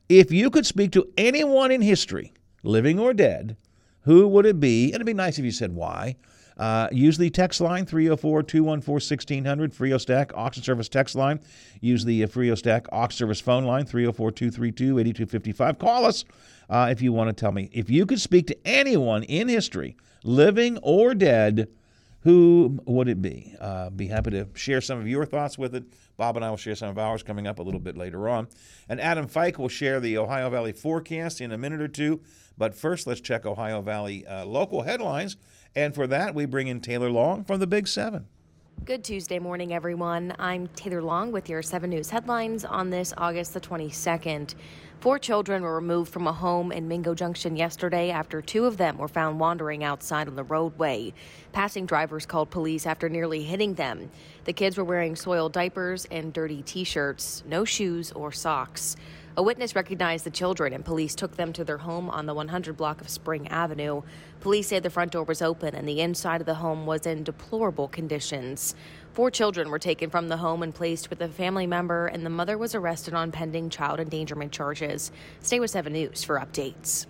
[0.10, 2.34] If you could speak to anyone in history,
[2.68, 3.58] living or dead,
[4.02, 4.86] who would it be?
[4.86, 6.16] And it'd be nice if you said why.
[6.58, 11.40] Uh, use the text line 304 214 1600, Frio Stack Auction Service text line.
[11.82, 15.78] Use the uh, Frio Stack Auction Service phone line 304 232 8255.
[15.78, 16.26] Call us
[16.70, 17.70] uh, if you want to tell me.
[17.72, 21.68] If you could speak to anyone in history, living or dead,
[22.22, 23.56] who would it be?
[23.62, 25.84] Uh, be happy to share some of your thoughts with it.
[26.18, 28.48] Bob and I will share some of ours coming up a little bit later on.
[28.90, 32.22] And Adam Fike will share the Ohio Valley forecast in a minute or two.
[32.58, 35.38] But first, let's check Ohio Valley uh, local headlines.
[35.76, 38.28] And for that, we bring in Taylor Long from the Big Seven.
[38.86, 40.34] Good Tuesday morning, everyone.
[40.40, 44.56] I'm Taylor Long with your 7 News headlines on this August the 22nd.
[45.02, 48.98] Four children were removed from a home in Mingo Junction yesterday after two of them
[48.98, 51.14] were found wandering outside on the roadway.
[51.52, 54.10] Passing drivers called police after nearly hitting them.
[54.46, 58.96] The kids were wearing soiled diapers and dirty t shirts, no shoes or socks.
[59.38, 62.76] A witness recognized the children and police took them to their home on the 100
[62.76, 64.02] block of Spring Avenue.
[64.40, 67.24] Police say the front door was open and the inside of the home was in
[67.24, 68.74] deplorable conditions.
[69.14, 72.32] Four children were taken from the home and placed with a family member, and the
[72.32, 75.12] mother was arrested on pending child endangerment charges.
[75.42, 77.06] Stay with 7 News for updates.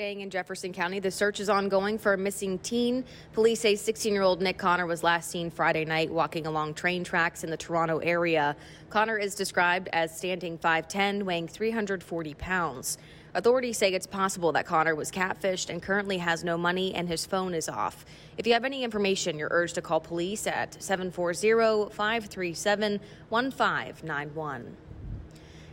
[0.00, 3.04] Staying in Jefferson County, the search is ongoing for a missing teen.
[3.34, 7.04] Police say 16 year old Nick Connor was last seen Friday night walking along train
[7.04, 8.56] tracks in the Toronto area.
[8.88, 12.96] Connor is described as standing 5'10, weighing 340 pounds.
[13.34, 17.26] Authorities say it's possible that Connor was catfished and currently has no money and his
[17.26, 18.06] phone is off.
[18.38, 24.76] If you have any information, you're urged to call police at 740 537 1591.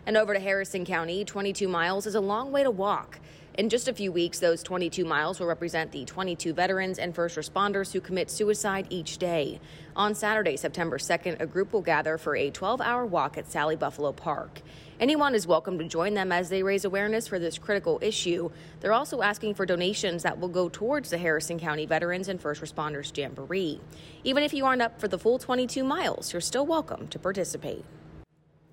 [0.06, 3.20] And over to Harrison County, 22 miles is a long way to walk.
[3.58, 7.36] In just a few weeks, those 22 miles will represent the 22 veterans and first
[7.36, 9.60] responders who commit suicide each day.
[9.96, 13.76] On Saturday, September 2nd, a group will gather for a 12 hour walk at Sally
[13.76, 14.62] Buffalo Park.
[15.00, 18.52] Anyone is welcome to join them as they raise awareness for this critical issue.
[18.80, 22.62] They're also asking for donations that will go towards the Harrison County Veterans and First
[22.62, 23.82] Responders Jamboree.
[24.24, 27.84] Even if you aren't up for the full 22 miles, you're still welcome to participate.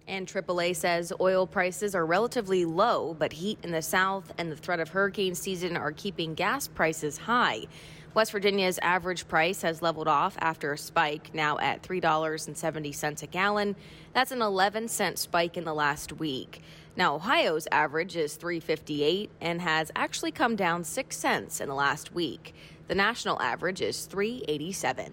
[0.07, 4.57] And AAA says oil prices are relatively low, but heat in the south and the
[4.57, 7.65] threat of hurricane season are keeping gas prices high.
[8.13, 13.75] West Virginia's average price has leveled off after a spike, now at $3.70 a gallon.
[14.13, 16.61] That's an 11 cent spike in the last week.
[16.97, 22.15] Now, Ohio's average is 358 and has actually come down 6 cents in the last
[22.15, 22.55] week.
[22.87, 25.13] The national average is 387.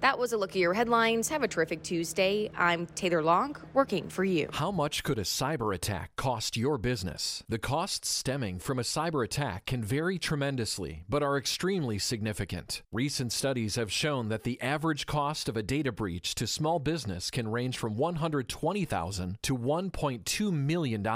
[0.00, 1.28] That was a look at your headlines.
[1.28, 2.50] Have a terrific Tuesday.
[2.56, 4.48] I'm Taylor Long, working for you.
[4.50, 7.44] How much could a cyber attack cost your business?
[7.50, 12.80] The costs stemming from a cyber attack can vary tremendously, but are extremely significant.
[12.90, 17.30] Recent studies have shown that the average cost of a data breach to small business
[17.30, 21.06] can range from $120,000 to $1.2 million.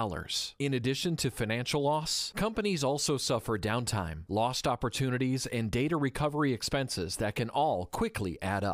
[0.59, 7.17] In addition to financial loss, companies also suffer downtime, lost opportunities, and data recovery expenses
[7.17, 8.74] that can all quickly add up.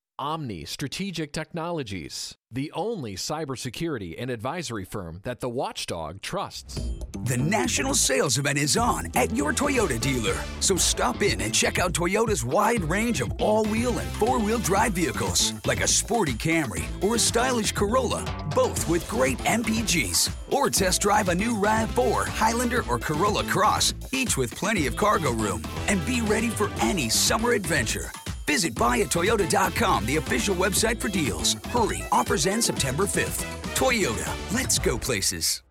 [0.21, 6.79] Omni Strategic Technologies, the only cybersecurity and advisory firm that the watchdog trusts.
[7.23, 10.37] The national sales event is on at your Toyota dealer.
[10.59, 14.59] So stop in and check out Toyota's wide range of all wheel and four wheel
[14.59, 20.29] drive vehicles, like a sporty Camry or a stylish Corolla, both with great MPGs.
[20.51, 25.31] Or test drive a new RAV4, Highlander, or Corolla Cross, each with plenty of cargo
[25.31, 25.63] room.
[25.87, 28.11] And be ready for any summer adventure.
[28.51, 31.53] Visit buyatoyota.com, the official website for deals.
[31.69, 33.45] Hurry, offers end September 5th.
[33.75, 35.63] Toyota, let's go places.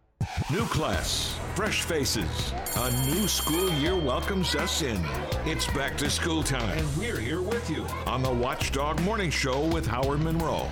[0.50, 2.54] New class, fresh faces.
[2.78, 4.98] A new school year welcomes us in.
[5.44, 9.66] It's back to school time, and we're here with you on the Watchdog Morning Show
[9.66, 10.66] with Howard Monroe.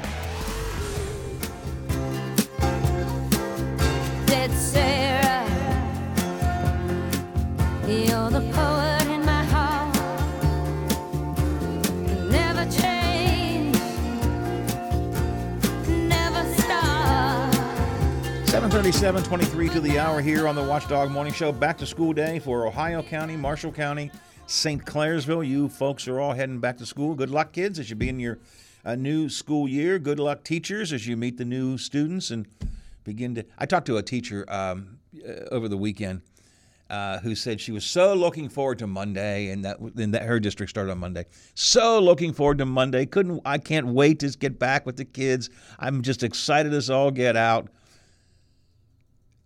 [4.28, 5.46] Said Sarah,
[7.86, 8.77] you're the poet.
[18.78, 21.50] 737, 23 to the hour here on the Watchdog Morning Show.
[21.50, 24.08] Back to school day for Ohio County, Marshall County,
[24.46, 24.84] St.
[24.84, 25.44] Clairsville.
[25.44, 27.16] You folks are all heading back to school.
[27.16, 28.38] Good luck, kids, as you be in your
[28.84, 29.98] uh, new school year.
[29.98, 32.46] Good luck, teachers, as you meet the new students and
[33.02, 33.44] begin to.
[33.58, 36.22] I talked to a teacher um, uh, over the weekend
[36.88, 40.38] uh, who said she was so looking forward to Monday, and that, and that her
[40.38, 41.24] district started on Monday.
[41.54, 43.06] So looking forward to Monday.
[43.06, 45.50] Couldn't I can't wait to get back with the kids.
[45.80, 47.70] I'm just excited as all get out.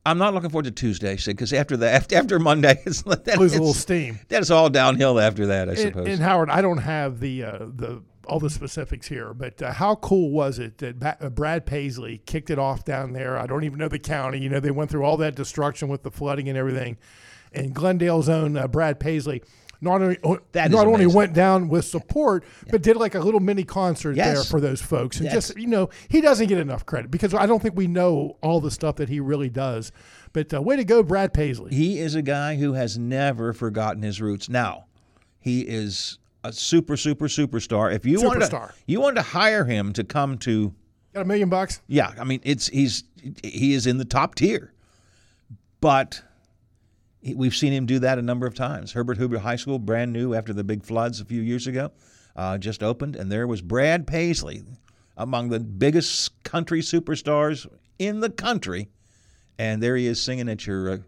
[0.05, 3.55] I'm not looking forward to Tuesday, because after that, after, after Monday, it's that, lose
[3.55, 4.19] a little steam.
[4.29, 6.05] That's all downhill after that, I suppose.
[6.05, 9.73] And, and Howard, I don't have the uh, the all the specifics here, but uh,
[9.73, 13.37] how cool was it that ba- uh, Brad Paisley kicked it off down there?
[13.37, 14.39] I don't even know the county.
[14.39, 16.99] You know, they went through all that destruction with the flooding and everything,
[17.53, 19.43] and Glen Dale's own uh, Brad Paisley
[19.83, 20.19] not only
[20.53, 22.71] that not only went down with support, yeah.
[22.71, 24.35] but did like a little mini concert yes.
[24.35, 25.17] there for those folks.
[25.17, 25.35] And yes.
[25.35, 28.61] just you know, he doesn't get enough credit because I don't think we know all
[28.61, 29.93] the stuff that he really does.
[30.33, 31.75] But uh, way to go, Brad Paisley.
[31.75, 34.49] He is a guy who has never forgotten his roots.
[34.49, 34.87] Now,
[35.41, 37.93] he is a super, super, superstar.
[37.93, 38.25] If you superstar.
[38.25, 40.73] wanted to, you wanted to hire him to come to,
[41.13, 41.83] got a million bucks.
[41.89, 43.05] Yeah, I mean, it's he's
[43.43, 44.73] he is in the top tier,
[45.81, 46.23] but
[47.23, 48.93] We've seen him do that a number of times.
[48.93, 51.93] Herbert Hoover High School, brand new after the big floods a few years ago,
[52.35, 54.63] uh, just opened, and there was Brad Paisley,
[55.17, 57.67] among the biggest country superstars
[57.99, 58.89] in the country,
[59.59, 60.99] and there he is singing at your uh,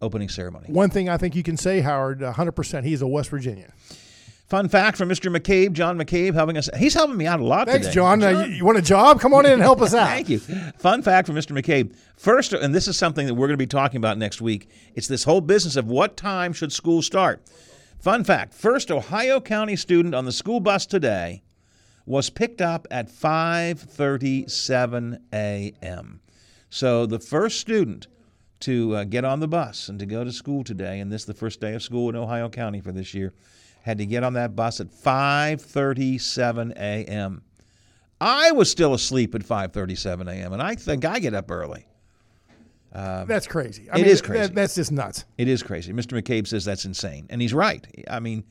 [0.00, 0.68] opening ceremony.
[0.68, 3.72] One thing I think you can say, Howard, 100%, he's a West Virginian.
[4.54, 5.36] Fun fact from Mr.
[5.36, 6.70] McCabe, John McCabe, helping us.
[6.76, 7.94] He's helping me out a lot Thanks, today.
[7.96, 8.20] John.
[8.20, 8.36] John.
[8.36, 9.20] Uh, you, you want a job?
[9.20, 10.06] Come on in and help us out.
[10.06, 10.38] Thank you.
[10.38, 11.60] Fun fact from Mr.
[11.60, 11.92] McCabe.
[12.16, 14.70] First, and this is something that we're going to be talking about next week.
[14.94, 17.42] It's this whole business of what time should school start.
[17.98, 21.42] Fun fact: first Ohio County student on the school bus today
[22.06, 26.20] was picked up at 5:37 a.m.
[26.70, 28.06] So the first student
[28.60, 31.26] to uh, get on the bus and to go to school today, and this is
[31.26, 33.32] the first day of school in Ohio County for this year
[33.84, 37.42] had to get on that bus at 5:37 a.m.
[38.20, 40.52] I was still asleep at 5:37 a.m.
[40.54, 41.86] and I think I get up early.
[42.92, 43.90] Uh, That's crazy.
[43.90, 44.40] I it mean, is crazy.
[44.46, 45.24] that- that's just nuts.
[45.36, 45.92] It is crazy.
[45.92, 46.18] Mr.
[46.20, 47.84] McCabe says that's insane, and he's right.
[48.08, 48.44] I mean,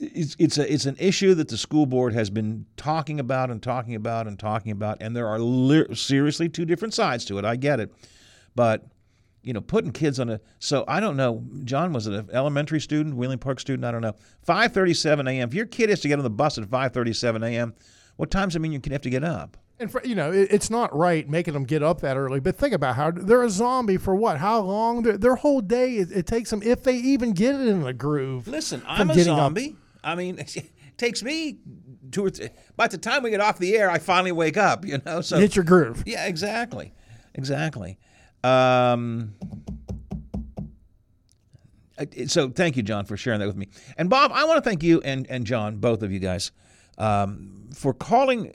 [0.00, 3.62] it's it's a it's an issue that the school board has been talking about and
[3.62, 7.44] talking about and talking about, and there are li- seriously two different sides to it.
[7.44, 7.92] I get it,
[8.54, 8.86] but
[9.48, 11.42] you know, putting kids on a so I don't know.
[11.64, 13.86] John was it an elementary student, Wheeling Park student?
[13.86, 14.14] I don't know.
[14.42, 15.48] Five thirty-seven a.m.
[15.48, 17.74] If your kid has to get on the bus at five thirty-seven a.m.,
[18.16, 19.56] what times I mean you can have to get up?
[19.80, 22.40] And for, you know, it, it's not right making them get up that early.
[22.40, 24.36] But think about how they're a zombie for what?
[24.36, 25.02] How long?
[25.02, 27.94] Their, their whole day it, it takes them if they even get it in the
[27.94, 28.48] groove.
[28.48, 29.38] Listen, I'm a getting up.
[29.38, 29.76] zombie.
[30.04, 31.58] I mean, it takes me
[32.10, 32.50] two or three.
[32.76, 34.84] By the time we get off the air, I finally wake up.
[34.84, 36.02] You know, so Hit your groove.
[36.06, 36.92] Yeah, exactly,
[37.34, 37.98] exactly.
[38.48, 39.34] Um,
[42.26, 43.68] so thank you, John, for sharing that with me.
[43.96, 46.52] And Bob, I want to thank you and and John, both of you guys,
[46.96, 48.54] um, for calling.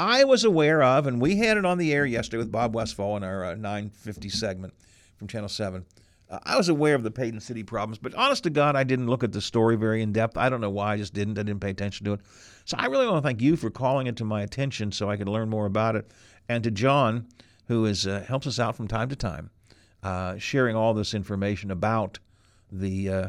[0.00, 3.16] I was aware of, and we had it on the air yesterday with Bob Westfall
[3.16, 4.74] in our uh, 950 segment
[5.16, 5.84] from Channel 7.
[6.28, 9.06] Uh, I was aware of the Paden City problems, but honest to God, I didn't
[9.06, 10.36] look at the story very in depth.
[10.36, 11.38] I don't know why, I just didn't.
[11.38, 12.20] I didn't pay attention to it.
[12.64, 15.16] So I really want to thank you for calling it to my attention so I
[15.16, 16.10] could learn more about it.
[16.48, 17.28] And to John,
[17.72, 19.50] who is, uh, helps us out from time to time,
[20.02, 22.18] uh, sharing all this information about
[22.70, 23.28] the uh,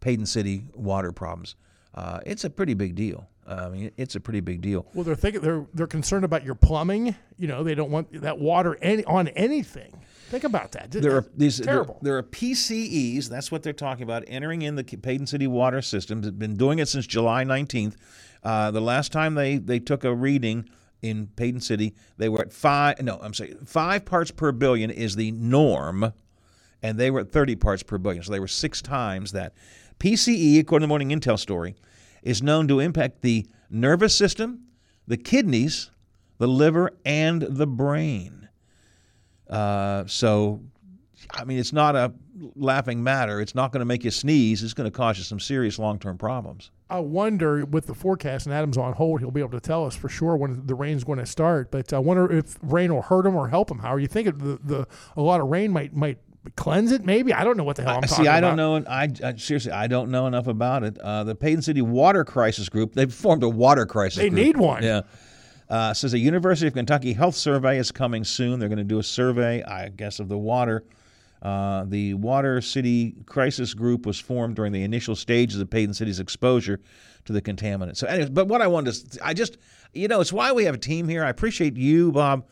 [0.00, 1.56] Paden City water problems.
[1.94, 3.28] Uh, it's a pretty big deal.
[3.46, 4.86] I mean, it's a pretty big deal.
[4.94, 7.16] Well, they're thinking they're they're concerned about your plumbing.
[7.36, 10.00] You know, they don't want that water any, on anything.
[10.28, 10.92] Think about that.
[10.92, 11.98] There are these terrible.
[12.00, 13.28] there are PCEs.
[13.28, 14.22] That's what they're talking about.
[14.28, 16.22] Entering in the Paden City water system.
[16.22, 17.96] They've been doing it since July 19th.
[18.44, 20.68] Uh, the last time they they took a reading
[21.02, 23.00] in Paden City, they were at five.
[23.02, 26.12] No, I'm sorry, five parts per billion is the norm,
[26.82, 28.22] and they were at 30 parts per billion.
[28.22, 29.54] So they were six times that.
[29.98, 31.76] PCE, according to the Morning Intel story,
[32.22, 34.64] is known to impact the nervous system,
[35.06, 35.90] the kidneys,
[36.38, 38.48] the liver, and the brain.
[39.48, 40.62] Uh, so,
[41.32, 42.12] I mean, it's not a
[42.56, 43.40] laughing matter.
[43.40, 44.62] It's not going to make you sneeze.
[44.62, 46.70] It's going to cause you some serious long term problems.
[46.88, 49.94] I wonder with the forecast, and Adam's on hold, he'll be able to tell us
[49.94, 51.70] for sure when the rain's going to start.
[51.70, 53.78] But I wonder if rain will hurt him or help him.
[53.78, 54.38] How are you thinking?
[54.38, 56.18] The, the a lot of rain might might
[56.56, 57.04] cleanse it?
[57.04, 58.76] Maybe I don't know what the hell I'm I- talking See, I don't know.
[58.88, 60.98] I, I seriously, I don't know enough about it.
[60.98, 64.18] Uh, the Paden City Water Crisis Group, they've formed a water crisis.
[64.18, 64.44] They group.
[64.44, 64.82] need one.
[64.82, 65.02] Yeah.
[65.68, 68.58] Uh, says a University of Kentucky health survey is coming soon.
[68.58, 70.82] They're going to do a survey, I guess, of the water.
[71.42, 76.20] Uh, the Water City Crisis Group was formed during the initial stages of Paden City's
[76.20, 76.80] exposure
[77.24, 77.96] to the contaminant.
[77.96, 79.56] So, anyways, but what I wanted to, I just,
[79.94, 81.24] you know, it's why we have a team here.
[81.24, 82.46] I appreciate you, Bob,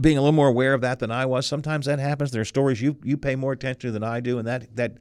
[0.00, 1.46] being a little more aware of that than I was.
[1.46, 2.30] Sometimes that happens.
[2.30, 4.96] There are stories you you pay more attention to than I do, and that that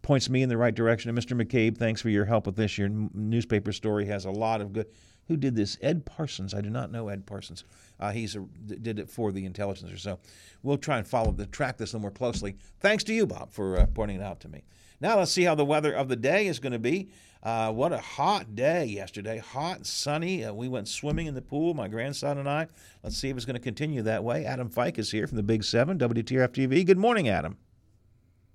[0.00, 1.10] points me in the right direction.
[1.10, 1.38] And Mr.
[1.38, 2.78] McCabe, thanks for your help with this.
[2.78, 4.86] Your newspaper story has a lot of good.
[5.26, 5.76] Who did this?
[5.82, 6.54] Ed Parsons.
[6.54, 7.64] I do not know Ed Parsons.
[8.00, 10.18] Uh, he's a, did it for the intelligence or so.
[10.62, 12.56] We'll try and follow the track this a little more closely.
[12.80, 14.62] Thanks to you, Bob, for uh, pointing it out to me.
[15.00, 17.10] Now let's see how the weather of the day is going to be.
[17.42, 19.38] Uh, what a hot day yesterday.
[19.38, 20.44] Hot sunny.
[20.44, 22.66] Uh, we went swimming in the pool, my grandson and I.
[23.04, 24.44] Let's see if it's going to continue that way.
[24.44, 26.84] Adam Fike is here from the Big Seven, WTRF TV.
[26.84, 27.56] Good morning, Adam.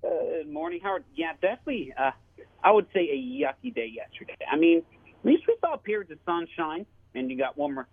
[0.01, 1.05] Good morning, Howard.
[1.15, 1.93] Yeah, definitely.
[1.97, 2.11] Uh,
[2.61, 4.37] I would say a yucky day yesterday.
[4.51, 7.87] I mean, at least we saw periods of sunshine, and you got one more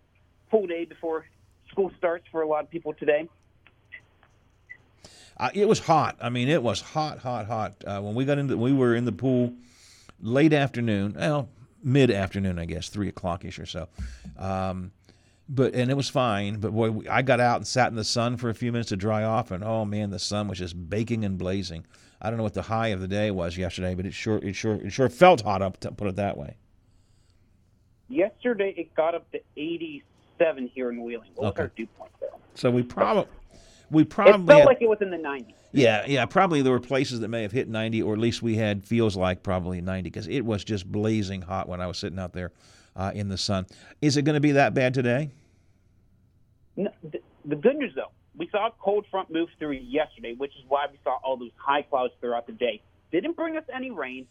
[0.51, 1.25] full day before
[1.71, 3.29] school starts for a lot of people today.
[5.37, 6.17] Uh, it was hot.
[6.21, 7.83] I mean, it was hot, hot, hot.
[7.87, 9.55] Uh, when we got into, we were in the pool
[10.21, 11.49] late afternoon, well,
[11.83, 13.89] mid afternoon, I guess, three o'clock ish or so.
[14.39, 14.93] Um,
[15.49, 16.61] but and it was fine.
[16.61, 18.91] But boy, we, I got out and sat in the sun for a few minutes
[18.91, 21.87] to dry off, and oh man, the sun was just baking and blazing.
[22.21, 24.55] I don't know what the high of the day was yesterday, but it sure, it
[24.55, 25.81] sure, it sure felt hot up.
[25.81, 26.57] To put it that way.
[28.09, 29.41] Yesterday, it got up to
[30.41, 31.31] 87 here in Wheeling.
[31.37, 32.31] What was our dew point there?
[32.55, 33.27] So we probably,
[33.91, 35.55] we It probably felt had- like it was in the 90s.
[35.73, 36.27] Yeah, yeah.
[36.27, 39.17] Probably there were places that may have hit 90, or at least we had feels
[39.17, 42.51] like probably 90 because it was just blazing hot when I was sitting out there
[42.97, 43.67] uh, in the sun.
[44.03, 45.31] Is it going to be that bad today?
[46.77, 50.57] No, the, the good news, though, we saw a cold front move through yesterday, which
[50.57, 52.83] is why we saw all those high clouds throughout the day.
[53.13, 54.27] Didn't bring us any rain,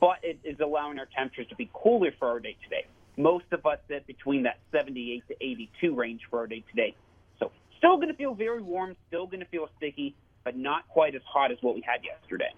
[0.00, 2.84] but it is allowing our temperatures to be cooler for our day today.
[3.20, 6.94] Most of us sit between that 78 to 82 range for our day today.
[7.38, 11.14] So still going to feel very warm, still going to feel sticky, but not quite
[11.14, 12.50] as hot as what we had yesterday.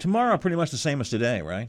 [0.00, 1.68] Tomorrow, pretty much the same as today, right?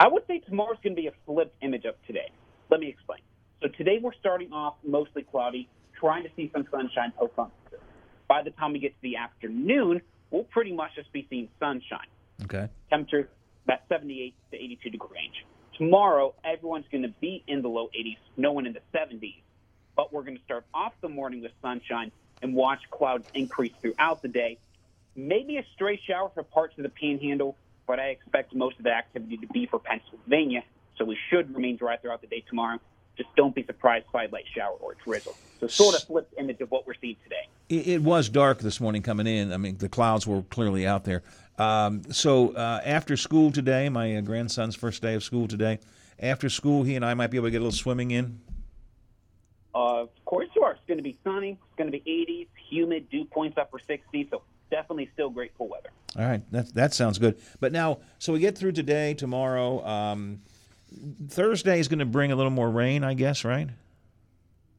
[0.00, 2.30] I would say tomorrow's going to be a flipped image of today.
[2.68, 3.20] Let me explain.
[3.62, 7.50] So today we're starting off mostly cloudy, trying to see some sunshine on.
[8.28, 12.08] By the time we get to the afternoon, we'll pretty much just be seeing sunshine.
[12.42, 12.68] Okay.
[12.90, 13.28] Temperatures
[13.66, 15.44] that 78 to 82 degree range.
[15.76, 19.36] Tomorrow, everyone's going to be in the low 80s, no one in the 70s.
[19.94, 22.12] But we're going to start off the morning with sunshine
[22.42, 24.58] and watch clouds increase throughout the day.
[25.14, 27.56] Maybe a stray shower for parts of the panhandle,
[27.86, 30.62] but I expect most of the activity to be for Pennsylvania,
[30.96, 32.78] so we should remain dry throughout the day tomorrow.
[33.16, 35.36] Just don't be surprised by a light shower or drizzle.
[35.60, 37.48] So sort of flipped image of what we're seeing today.
[37.68, 39.52] It, it was dark this morning coming in.
[39.52, 41.22] I mean, the clouds were clearly out there.
[41.58, 45.78] Um, so uh, after school today, my uh, grandson's first day of school today.
[46.18, 48.40] After school, he and I might be able to get a little swimming in.
[49.74, 50.72] Uh, of course you are.
[50.72, 51.52] It's going to be sunny.
[51.52, 54.28] It's going to be 80s, humid, dew points upper 60.
[54.30, 55.90] So definitely still great pool weather.
[56.18, 57.38] All right, that that sounds good.
[57.60, 59.84] But now, so we get through today, tomorrow.
[59.86, 60.40] Um,
[61.28, 63.68] Thursday is going to bring a little more rain, I guess, right?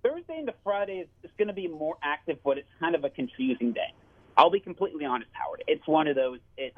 [0.04, 3.72] Thursday into Friday is, going to be more active, but it's kind of a confusing
[3.72, 3.94] day.
[4.36, 5.64] I'll be completely honest, Howard.
[5.68, 6.40] It's one of those.
[6.58, 6.76] It's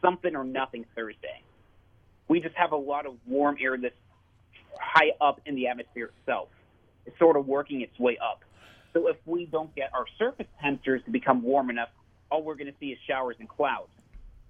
[0.00, 1.42] something or nothing Thursday.
[2.28, 3.94] We just have a lot of warm air that's
[4.78, 6.48] high up in the atmosphere itself.
[7.04, 8.44] It's sort of working its way up.
[8.92, 11.88] So if we don't get our surface temperatures to become warm enough,
[12.30, 13.90] all we're going to see is showers and clouds.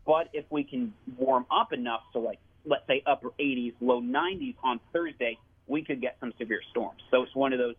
[0.05, 4.57] But if we can warm up enough, so like let's say upper 80s, low 90s
[4.63, 7.01] on Thursday, we could get some severe storms.
[7.11, 7.75] So it's one of those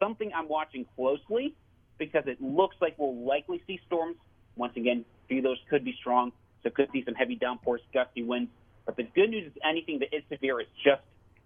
[0.00, 1.54] something I'm watching closely
[1.98, 4.16] because it looks like we'll likely see storms.
[4.56, 6.32] Once again, few of those could be strong,
[6.62, 8.50] so could see some heavy downpours, gusty winds.
[8.84, 11.02] But the good news is anything that is severe is just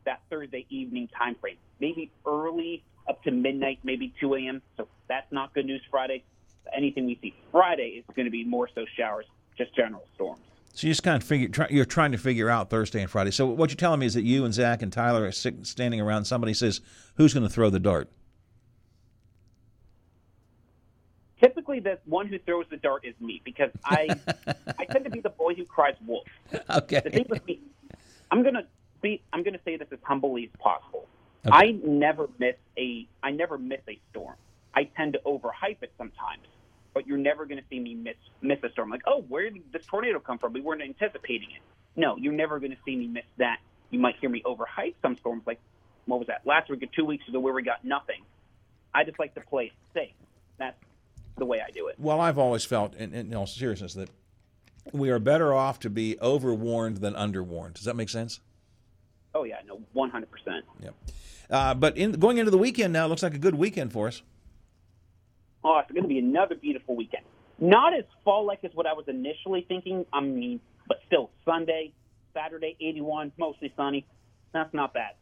[0.07, 1.59] that Thursday evening time frame.
[1.81, 4.63] Maybe early up to midnight, maybe 2 a.m.
[4.77, 6.25] So that's not good news Friday.
[6.75, 9.27] Anything we see Friday is going to be more so showers,
[9.57, 10.41] just general storms.
[10.77, 13.31] So you just kind of figure try, you're trying to figure out Thursday and Friday.
[13.31, 16.27] So what you're telling me is that you and Zach and Tyler are standing around.
[16.27, 16.83] Somebody says,
[17.15, 18.11] "Who's going to throw the dart?"
[21.41, 24.09] Typically, the one who throws the dart is me because I
[24.79, 26.29] I tend to be the boy who cries wolf.
[26.69, 27.01] Okay.
[27.03, 27.59] The thing with me,
[28.31, 28.67] I'm gonna
[29.01, 31.09] be I'm gonna say this as humbly as possible.
[31.47, 31.57] Okay.
[31.57, 34.37] I never miss a I never miss a storm.
[34.75, 36.43] I tend to overhype it sometimes,
[36.97, 38.89] but you're never going to see me miss miss a storm.
[38.89, 40.55] Like, oh, where did this tornado come from?
[40.55, 41.61] We weren't anticipating it.
[41.95, 43.59] No, you're never going to see me miss that.
[43.91, 45.61] You might hear me overhype some storms, like
[46.07, 48.23] what was that last week or two weeks ago, where we got nothing.
[48.95, 50.15] I just like to play safe.
[50.57, 50.79] That's
[51.37, 51.97] the way I do it.
[51.99, 54.09] Well, I've always felt, in, in all seriousness, that
[54.91, 57.75] we are better off to be overwarned than underwarned.
[57.75, 58.41] Does that make sense?
[59.35, 60.65] Oh yeah, no, one hundred percent.
[60.81, 60.95] Yep.
[61.51, 64.09] Uh, but in, going into the weekend now, it looks like a good weekend for
[64.09, 64.23] us.
[65.65, 67.25] Oh, it's going to be another beautiful weekend.
[67.59, 70.05] Not as fall-like as what I was initially thinking.
[70.13, 71.93] I mean, but still, Sunday,
[72.35, 74.07] Saturday, 81, mostly sunny.
[74.53, 75.13] That's not bad.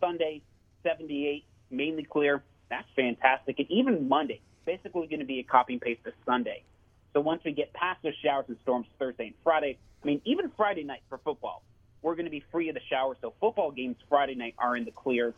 [0.00, 0.42] Sunday,
[0.82, 2.42] 78, mainly clear.
[2.68, 3.58] That's fantastic.
[3.58, 6.64] And even Monday, basically going to be a copy and paste of Sunday.
[7.12, 10.50] So once we get past those showers and storms Thursday and Friday, I mean, even
[10.56, 11.62] Friday night for football,
[12.02, 13.16] we're going to be free of the showers.
[13.22, 15.34] So football games Friday night are in the clear.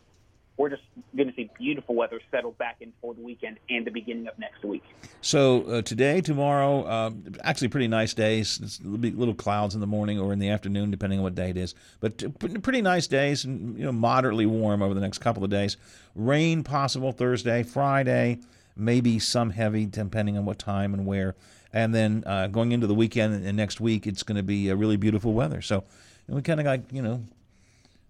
[0.59, 0.83] We're just
[1.15, 4.37] going to see beautiful weather settle back in for the weekend and the beginning of
[4.37, 4.83] next week.
[5.21, 7.11] So uh, today, tomorrow, uh,
[7.45, 8.59] actually pretty nice days.
[8.61, 11.51] It's little, little clouds in the morning or in the afternoon, depending on what day
[11.51, 11.75] it is.
[12.01, 15.77] But pretty nice days, and you know, moderately warm over the next couple of days.
[16.13, 18.39] Rain possible Thursday, Friday
[18.75, 21.35] maybe some heavy, depending on what time and where.
[21.73, 24.75] And then uh, going into the weekend and next week, it's going to be a
[24.75, 25.61] really beautiful weather.
[25.61, 25.83] So
[26.27, 27.23] we kind of got you know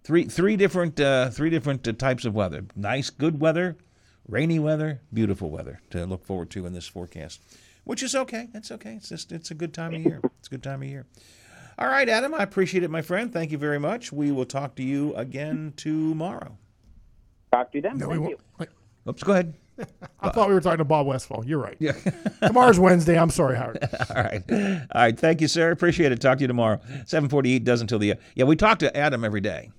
[0.04, 3.78] three three different uh, three different uh, types of weather: nice, good weather,
[4.28, 7.42] rainy weather, beautiful weather to look forward to in this forecast.
[7.84, 8.48] Which is okay.
[8.54, 8.94] That's okay.
[8.96, 10.22] It's just it's a good time of year.
[10.40, 11.06] It's a good time of year.
[11.78, 13.32] All right, Adam, I appreciate it, my friend.
[13.32, 14.12] Thank you very much.
[14.12, 16.58] We will talk to you again tomorrow.
[17.54, 17.98] Talk to you then.
[17.98, 18.68] No, Thank you.
[19.08, 19.54] Oops, go ahead.
[20.20, 21.46] I thought we were talking to Bob Westfall.
[21.46, 21.78] You're right.
[21.80, 21.94] Yeah.
[22.42, 23.18] Tomorrow's Wednesday.
[23.18, 23.80] I'm sorry, Howard.
[24.10, 24.44] All right.
[24.52, 25.18] All right.
[25.18, 25.72] Thank you, sir.
[25.72, 26.20] Appreciate it.
[26.20, 26.82] Talk to you tomorrow.
[27.06, 28.16] 748 does until the.
[28.36, 29.72] Yeah, we talk to Adam every day.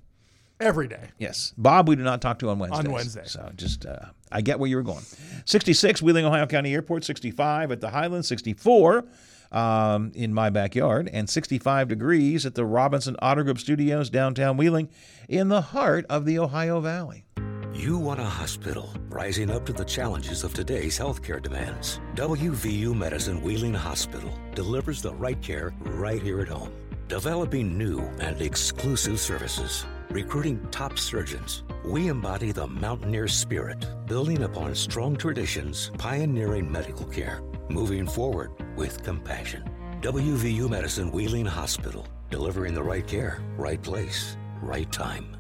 [0.61, 1.09] Every day.
[1.19, 1.55] Yes.
[1.57, 2.87] Bob, we do not talk to on Wednesdays.
[2.87, 3.23] On Wednesday.
[3.25, 5.05] So just, uh, I get where you were going.
[5.47, 7.05] 66, Wheeling, Ohio County Airport.
[7.05, 8.29] 65 at the Highlands.
[8.29, 9.05] 64
[9.53, 11.09] um, in my backyard.
[11.13, 14.91] And 65 degrees at the Robinson Auto Group Studios, downtown Wheeling,
[15.29, 17.25] in the heart of the Ohio Valley.
[17.73, 22.01] You want a hospital rising up to the challenges of today's healthcare demands.
[22.17, 26.73] WVU Medicine Wheeling Hospital delivers the right care right here at home.
[27.09, 31.63] Developing new and exclusive services, recruiting top surgeons.
[31.85, 39.03] We embody the mountaineer spirit, building upon strong traditions, pioneering medical care, moving forward with
[39.03, 39.69] compassion.
[40.03, 45.37] WVU Medicine Wheeling Hospital, delivering the right care, right place, right time.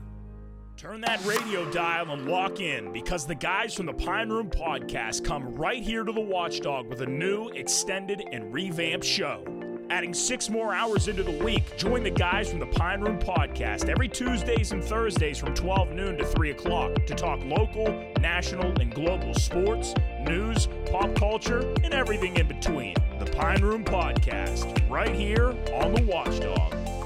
[0.77, 5.25] Turn that radio dial and walk in because the guys from the Pine Room Podcast
[5.25, 9.45] come right here to the Watchdog with a new, extended, and revamped show.
[9.91, 11.77] Adding six more hours into the week.
[11.77, 16.17] Join the guys from the Pine Room Podcast every Tuesdays and Thursdays from 12 noon
[16.17, 19.95] to 3 o'clock to talk local, national, and global sports,
[20.27, 22.95] news, pop culture, and everything in between.
[23.19, 27.00] The Pine Room Podcast, right here on The Watchdog.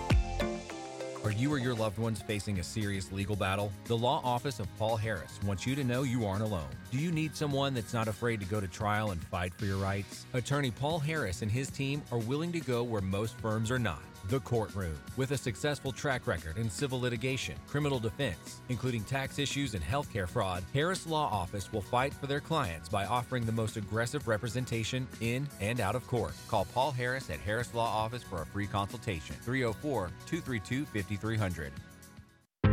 [1.37, 3.73] You or your loved ones facing a serious legal battle?
[3.87, 6.69] The law office of Paul Harris wants you to know you aren't alone.
[6.93, 9.79] Do you need someone that's not afraid to go to trial and fight for your
[9.79, 10.27] rights?
[10.33, 14.03] Attorney Paul Harris and his team are willing to go where most firms are not.
[14.29, 14.97] The Courtroom.
[15.17, 20.29] With a successful track record in civil litigation, criminal defense, including tax issues and healthcare
[20.29, 25.07] fraud, Harris Law Office will fight for their clients by offering the most aggressive representation
[25.21, 26.33] in and out of court.
[26.49, 29.37] Call Paul Harris at Harris Law Office for a free consultation.
[29.43, 31.73] 304 232 5300.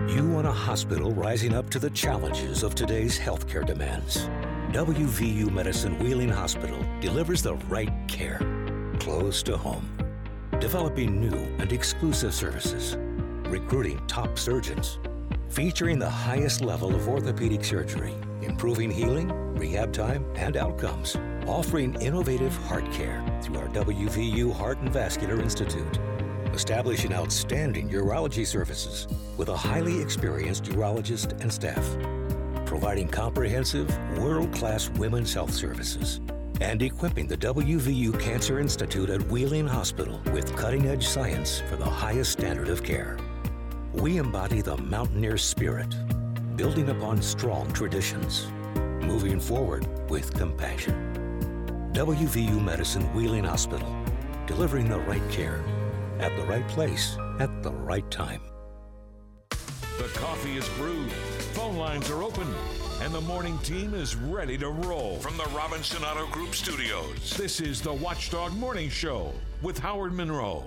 [0.08, 4.30] You want a hospital rising up to the challenges of today's healthcare demands.
[4.72, 8.40] WVU Medicine Wheeling Hospital delivers the right care
[9.00, 9.86] close to home
[10.62, 12.96] developing new and exclusive services,
[13.50, 15.00] recruiting top surgeons,
[15.50, 22.56] featuring the highest level of orthopedic surgery, improving healing, rehab time, and outcomes, offering innovative
[22.68, 25.98] heart care through our WVU Heart and Vascular Institute,
[26.54, 29.08] establishing outstanding urology services
[29.38, 31.84] with a highly experienced urologist and staff,
[32.68, 33.90] providing comprehensive,
[34.20, 36.22] world class women's health services
[36.62, 41.90] and equipping the WVU Cancer Institute at Wheeling Hospital with cutting edge science for the
[41.90, 43.18] highest standard of care.
[43.94, 45.90] We embody the mountaineer spirit,
[46.56, 51.90] building upon strong traditions, moving forward with compassion.
[51.94, 53.94] WVU Medicine Wheeling Hospital,
[54.46, 55.64] delivering the right care
[56.20, 58.51] at the right place at the right time.
[60.02, 61.12] The coffee is brewed,
[61.54, 62.48] phone lines are open
[63.02, 65.20] and the morning team is ready to roll.
[65.20, 69.32] From the Robinson Auto Group studios, this is the Watchdog Morning Show
[69.62, 70.66] with Howard Monroe.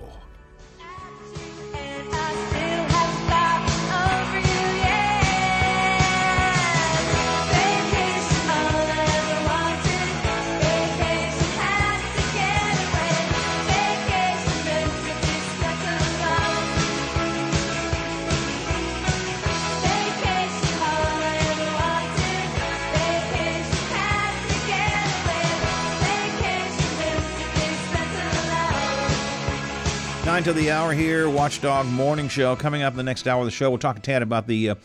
[30.35, 32.57] Nine to the hour here, Watchdog Morning Show.
[32.57, 34.71] Coming up in the next hour of the show, we'll talk to Tad about the
[34.71, 34.75] uh,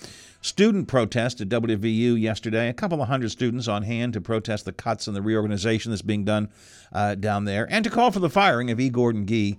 [0.42, 2.68] student protest at WVU yesterday.
[2.68, 6.02] A couple of hundred students on hand to protest the cuts and the reorganization that's
[6.02, 6.50] being done
[6.92, 8.90] uh, down there, and to call for the firing of E.
[8.90, 9.58] Gordon Gee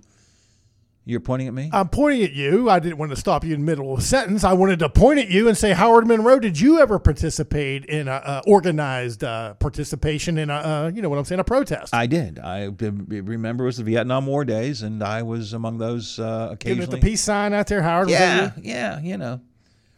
[1.04, 1.68] you're pointing at me?
[1.72, 2.70] I'm pointing at you.
[2.70, 4.44] I didn't want to stop you in the middle of a sentence.
[4.44, 8.06] I wanted to point at you and say, Howard Monroe, did you ever participate in
[8.06, 11.92] a, organized uh, participation in a, uh, you know what I'm saying, a protest?
[11.94, 12.38] I did.
[12.38, 16.86] I remember it was the Vietnam War days, and I was among those uh, occasionally.
[16.86, 18.08] Giving the peace sign out there, Howard?
[18.08, 18.62] Yeah, you?
[18.62, 19.40] yeah, you know.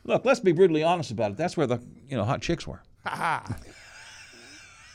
[0.05, 1.37] Look, let's be brutally honest about it.
[1.37, 2.83] That's where the, you know, hot chicks were.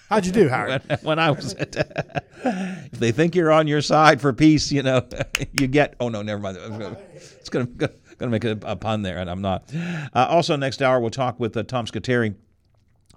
[0.10, 0.82] How'd you do, Howard?
[0.88, 1.76] when, when I was, at,
[2.44, 5.08] if they think you're on your side for peace, you know,
[5.60, 5.96] you get.
[6.00, 6.58] Oh no, never mind.
[6.58, 9.72] It's gonna gonna make a, a pun there, and I'm not.
[9.74, 12.36] Uh, also, next hour we'll talk with uh, Tom Squitieri,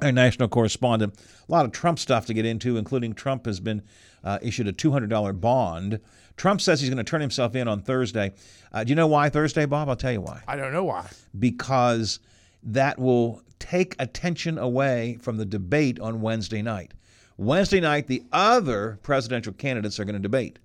[0.03, 1.19] our national correspondent.
[1.49, 3.83] A lot of Trump stuff to get into, including Trump has been
[4.23, 6.01] uh, issued a $200 bond.
[6.37, 8.33] Trump says he's going to turn himself in on Thursday.
[8.73, 9.89] Uh, do you know why Thursday, Bob?
[9.89, 10.43] I'll tell you why.
[10.49, 11.09] I don't know why.
[11.39, 12.21] Because
[12.63, 16.93] that will take attention away from the debate on Wednesday night.
[17.37, 20.59] Wednesday night, the other presidential candidates are going to debate.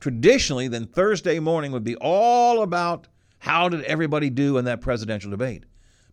[0.00, 5.30] Traditionally, then Thursday morning would be all about how did everybody do in that presidential
[5.30, 5.64] debate.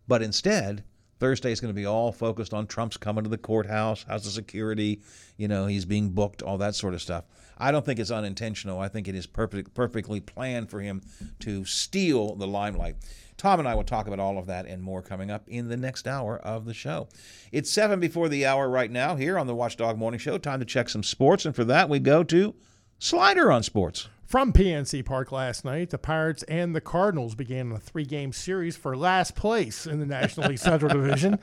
[0.08, 0.84] But instead,
[1.18, 4.30] Thursday is going to be all focused on Trump's coming to the courthouse, how's the
[4.30, 5.00] security,
[5.36, 7.24] you know, he's being booked, all that sort of stuff.
[7.62, 8.80] I don't think it's unintentional.
[8.80, 11.00] I think it is perfect, perfectly planned for him
[11.40, 12.96] to steal the limelight.
[13.36, 15.76] Tom and I will talk about all of that and more coming up in the
[15.76, 17.08] next hour of the show.
[17.52, 20.38] It's seven before the hour right now here on the Watchdog Morning Show.
[20.38, 22.54] Time to check some sports, and for that we go to
[22.98, 24.08] Slider on Sports.
[24.32, 28.96] From PNC Park last night, the Pirates and the Cardinals began a three-game series for
[28.96, 31.38] last place in the National League Central Division.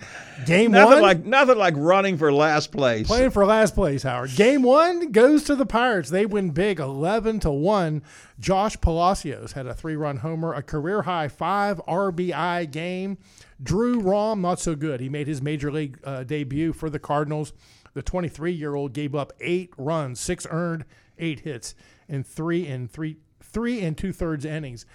[0.47, 3.05] Game nothing one, like nothing like running for last place.
[3.05, 4.35] Playing for last place, Howard.
[4.35, 6.09] Game one goes to the Pirates.
[6.09, 8.01] They win big, eleven to one.
[8.39, 13.19] Josh Palacios had a three-run homer, a career-high five RBI game.
[13.61, 14.99] Drew Rom not so good.
[14.99, 17.53] He made his major league uh, debut for the Cardinals.
[17.93, 20.85] The 23-year-old gave up eight runs, six earned,
[21.19, 21.75] eight hits
[22.09, 24.85] in three and three three and two thirds innings.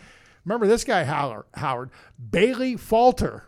[0.45, 1.91] Remember this guy Howard, Howard
[2.31, 3.45] Bailey Falter.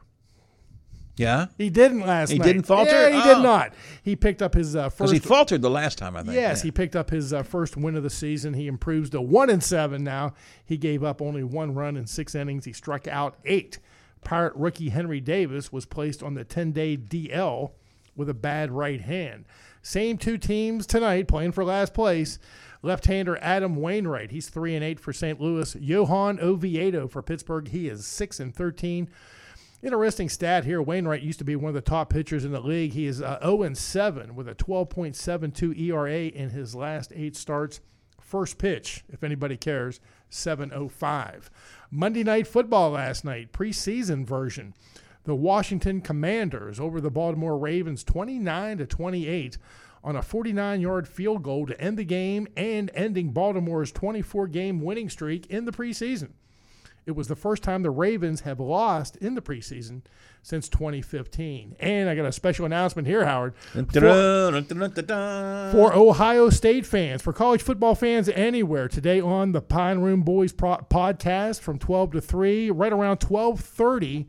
[1.19, 2.45] Yeah, he didn't last He night.
[2.45, 2.91] didn't falter?
[2.91, 3.35] Yeah, he Oh.
[3.37, 3.73] did not.
[4.03, 5.13] He picked up his uh, because first.
[5.15, 6.15] he faltered the last time.
[6.15, 6.35] I think.
[6.35, 6.65] Yes, Yeah.
[6.65, 8.53] he picked up his uh, first win of the season.
[8.53, 10.35] He improves to one and seven now.
[10.65, 12.67] He gave up only one run in six innings.
[12.67, 13.79] He struck out eight.
[14.25, 17.71] Pirate rookie Henry Davis was placed on the 10-day DL
[18.15, 19.47] with a bad right hand.
[19.83, 22.39] Same two teams tonight playing for last place.
[22.87, 25.41] Left-hander Adam Wainwright, he's three and eight for St.
[25.41, 25.75] Louis.
[25.81, 29.09] Johan Oviedo for Pittsburgh, he is six and thirteen.
[29.83, 30.81] Interesting stat here.
[30.81, 32.93] Wainwright used to be one of the top pitchers in the league.
[32.93, 37.81] He is uh, 0 and 7 with a 12.72 ERA in his last eight starts.
[38.21, 41.51] First pitch, if anybody cares, 7:05.
[41.91, 44.75] Monday Night Football last night, preseason version.
[45.25, 49.59] The Washington Commanders over the Baltimore Ravens, 29 to 28,
[50.07, 55.47] on a 49-yard field goal to end the game and ending Baltimore's 24-game winning streak
[55.47, 56.31] in the preseason.
[57.07, 60.03] It was the first time the Ravens have lost in the preseason
[60.43, 61.77] since 2015.
[61.79, 63.55] And I got a special announcement here, Howard.
[65.71, 70.23] For, for Ohio State fans, for college football fans anywhere, today on the Pine Room
[70.23, 74.27] Boys pro- podcast from 12 to 3, right around 12:30,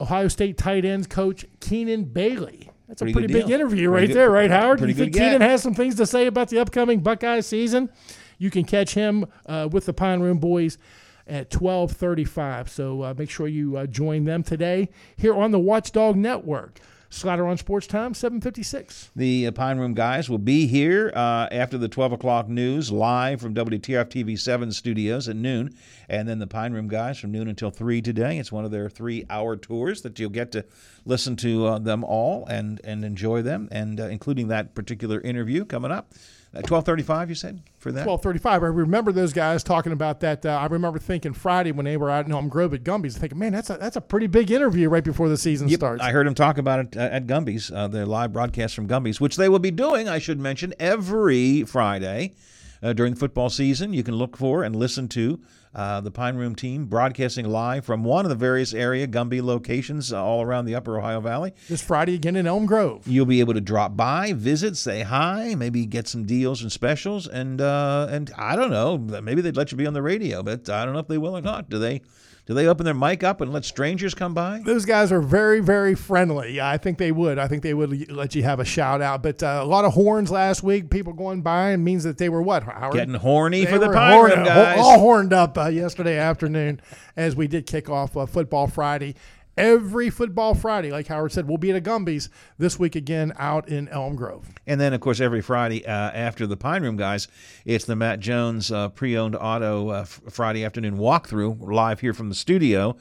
[0.00, 2.70] Ohio State tight ends coach Keenan Bailey.
[2.88, 3.54] That's Pretty a pretty big deal.
[3.56, 4.78] interview Pretty right good- there, right, Howard?
[4.78, 5.14] pretty you think.
[5.14, 7.90] Keenan has some things to say about the upcoming Buckeye season?
[8.38, 10.78] You can catch him uh, with the Pine Room Boys
[11.26, 12.68] at 12:35.
[12.68, 16.78] So uh, make sure you uh, join them today here on the Watchdog Network.
[17.08, 19.10] Slider on Sports Time, 756.
[19.14, 23.40] The uh, Pine Room guys will be here uh, after the 12 o'clock news live
[23.40, 25.74] from WTRF TV 7 studios at noon.
[26.08, 28.38] And then the Pine Room guys from noon until 3 today.
[28.38, 30.64] It's one of their three hour tours that you'll get to
[31.04, 35.64] listen to uh, them all and, and enjoy them, and uh, including that particular interview
[35.64, 36.12] coming up.
[36.56, 38.06] At 12:35, you said for that.
[38.06, 38.62] 1235.
[38.62, 40.46] I remember those guys talking about that.
[40.46, 43.38] Uh, I remember thinking Friday when they were out in Elm Grove at Gumby's, thinking,
[43.38, 46.02] man, that's a, that's a pretty big interview right before the season Yep, starts.
[46.02, 49.20] I heard him talk about it uh, at Gumby's, uh, their live broadcast from Gumby's,
[49.20, 52.34] which they will be doing, I should mention, every Friday
[52.82, 53.92] uh, during football season.
[53.92, 55.40] You can look for and listen to
[55.76, 60.12] uh, the Pine Room team broadcasting live from one of the various area Gumby locations
[60.12, 61.52] uh, all around the Upper Ohio Valley.
[61.68, 63.06] This Friday again in Elm Grove.
[63.06, 67.28] You'll be able to drop by, visit, say hi, maybe get some deals and specials,
[67.28, 70.68] and uh, and I don't know, maybe they'd let you be on the radio, but
[70.70, 71.68] I don't know if they will or not.
[71.68, 72.00] Do they?
[72.46, 74.60] Do they open their mic up and let strangers come by?
[74.64, 76.52] Those guys are very, very friendly.
[76.54, 77.40] Yeah, I think they would.
[77.40, 79.20] I think they would let you have a shout out.
[79.20, 80.88] But uh, a lot of horns last week.
[80.88, 82.62] People going by and means that they were what?
[82.62, 82.94] Howard?
[82.94, 84.78] Getting horny They for the were Pine horn- Room guys.
[84.78, 86.80] All horned up uh, yesterday afternoon
[87.16, 89.16] as we did kick off uh, Football Friday.
[89.56, 92.28] Every Football Friday, like Howard said, we'll be at a Gumby's
[92.58, 94.50] this week again out in Elm Grove.
[94.66, 97.26] And then, of course, every Friday uh, after the Pine Room guys,
[97.64, 102.34] it's the Matt Jones uh, pre-owned auto uh, Friday afternoon walkthrough live here from the
[102.34, 102.96] studio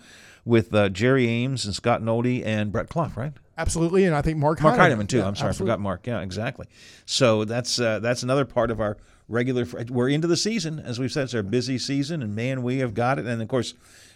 [0.46, 3.34] with uh, Jerry Ames and Scott Noldy and Brett Clough, right?
[3.58, 5.18] Absolutely, and I think Mark Mark Heineman too.
[5.18, 5.72] Yeah, I'm sorry, absolutely.
[5.72, 6.08] I forgot Mark.
[6.08, 6.68] Yeah, exactly.
[7.06, 8.98] So that's uh, that's another part of our
[9.30, 9.66] regular.
[9.90, 11.24] We're into the season, as we've said.
[11.24, 13.26] It's our busy season, and man, we have got it.
[13.26, 13.74] And of course,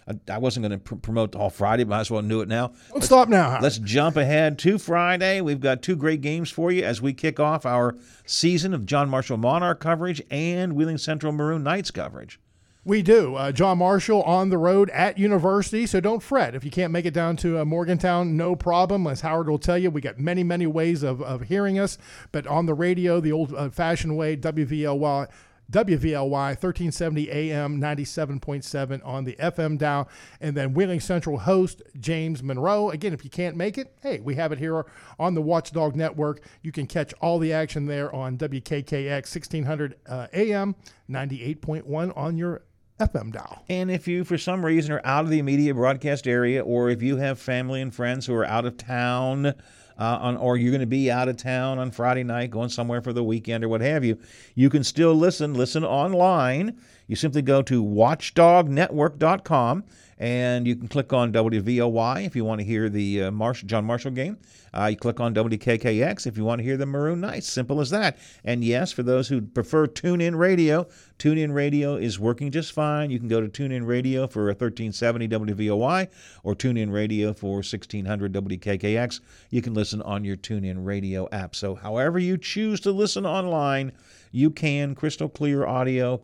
[0.10, 1.84] I, I wasn't going to pr- promote all Friday.
[1.84, 2.74] But I might as well do it now.
[2.94, 3.64] Let's stop now, Howard.
[3.64, 5.42] Let's jump ahead to Friday.
[5.42, 7.96] We've got two great games for you as we kick off our
[8.26, 12.40] season of John Marshall Monarch coverage and Wheeling Central Maroon Knights coverage.
[12.86, 13.36] We do.
[13.36, 16.56] Uh, John Marshall on the road at University, so don't fret.
[16.56, 19.06] If you can't make it down to uh, Morgantown, no problem.
[19.06, 21.98] As Howard will tell you, we got many, many ways of, of hearing us.
[22.32, 25.28] But on the radio, the old uh, fashioned way, WVLY.
[25.72, 30.10] WVLY 1370 AM 97.7 on the FM dial.
[30.42, 32.90] And then Wheeling Central host James Monroe.
[32.90, 34.86] Again, if you can't make it, hey, we have it here
[35.20, 36.42] on the Watchdog Network.
[36.62, 40.76] You can catch all the action there on WKKX 1600 uh, AM
[41.10, 42.64] 98.1 on your
[43.00, 43.64] FM dial.
[43.70, 47.02] And if you, for some reason, are out of the immediate broadcast area, or if
[47.02, 49.54] you have family and friends who are out of town,
[50.00, 53.02] uh, on, or you're going to be out of town on Friday night, going somewhere
[53.02, 54.18] for the weekend or what have you,
[54.56, 55.54] you can still listen.
[55.54, 56.80] Listen online.
[57.08, 59.84] You simply go to watchdognetwork.com
[60.20, 63.86] and you can click on WVLY if you want to hear the uh, Marsh, John
[63.86, 64.38] Marshall game.
[64.74, 67.48] Uh, you click on WKKX if you want to hear the Maroon Knights.
[67.48, 68.18] Simple as that.
[68.44, 70.88] And yes, for those who prefer TuneIn Radio,
[71.20, 73.10] TuneIn Radio is working just fine.
[73.10, 76.10] You can go to TuneIn Radio for 1370 WVLY
[76.44, 79.22] or TuneIn Radio for 1600 WKKX.
[79.50, 81.56] You can listen on your TuneIn Radio app.
[81.56, 83.94] So, however you choose to listen online,
[84.32, 84.96] you can.
[84.96, 86.22] Crystal clear audio,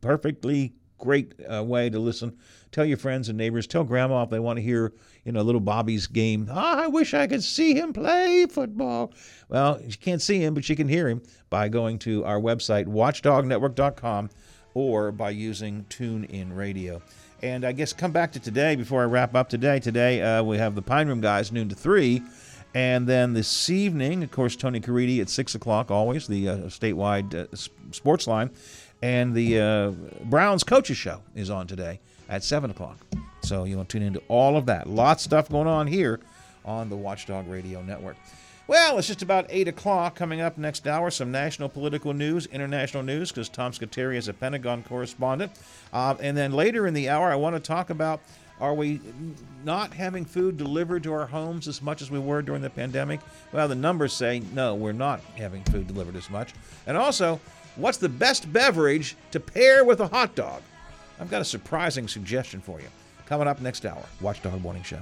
[0.00, 2.38] perfectly great uh, way to listen.
[2.70, 3.66] Tell your friends and neighbors.
[3.66, 4.94] Tell grandma if they want to hear,
[5.24, 6.48] you know, little Bobby's game.
[6.50, 9.12] Ah, I wish I could see him play football.
[9.48, 12.86] Well, you can't see him, but you can hear him by going to our website,
[12.86, 14.30] watchdognetwork.com,
[14.74, 17.02] or by using TuneIn Radio.
[17.42, 19.80] And I guess come back to today before I wrap up today.
[19.80, 22.22] Today uh, we have the Pine Room guys noon to three,
[22.74, 25.90] and then this evening, of course, Tony Caridi at six o'clock.
[25.90, 27.54] Always the uh, statewide uh,
[27.90, 28.50] sports line,
[29.02, 29.90] and the uh,
[30.24, 32.98] Browns coaches show is on today at seven o'clock.
[33.42, 34.88] So you want to tune into all of that.
[34.88, 36.20] Lots of stuff going on here
[36.64, 38.16] on the Watchdog Radio Network.
[38.68, 40.14] Well, it's just about 8 o'clock.
[40.14, 44.32] Coming up next hour, some national political news, international news, because Tom Squitieri is a
[44.32, 45.50] Pentagon correspondent.
[45.92, 48.20] Uh, and then later in the hour, I want to talk about
[48.60, 49.00] are we
[49.64, 53.18] not having food delivered to our homes as much as we were during the pandemic?
[53.50, 56.52] Well, the numbers say no, we're not having food delivered as much.
[56.86, 57.40] And also,
[57.76, 60.62] what's the best beverage to pair with a hot dog?
[61.20, 62.88] I've got a surprising suggestion for you.
[63.26, 65.00] Coming up next hour, Watchdog Morning Show.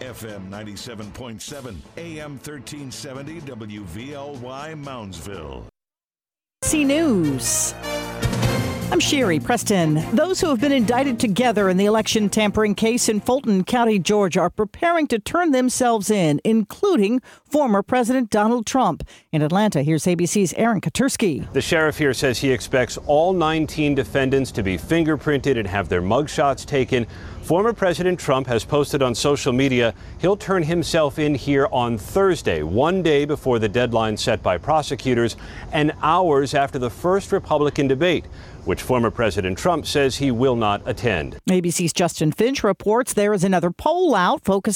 [0.00, 5.64] FM 97.7, AM 1370, WVLY, Moundsville.
[6.62, 7.74] C News.
[8.90, 10.02] I'm Sherry Preston.
[10.16, 14.40] Those who have been indicted together in the election tampering case in Fulton County, Georgia,
[14.40, 19.06] are preparing to turn themselves in, including former President Donald Trump.
[19.30, 21.52] In Atlanta, here's ABC's Aaron Katersky.
[21.52, 26.02] The sheriff here says he expects all 19 defendants to be fingerprinted and have their
[26.02, 27.06] mugshots taken.
[27.42, 32.62] Former President Trump has posted on social media he'll turn himself in here on Thursday,
[32.62, 35.36] one day before the deadline set by prosecutors,
[35.72, 38.26] and hours after the first Republican debate,
[38.68, 41.38] which former President Trump says he will not attend.
[41.48, 44.58] ABC's Justin Finch reports there is another poll out focusing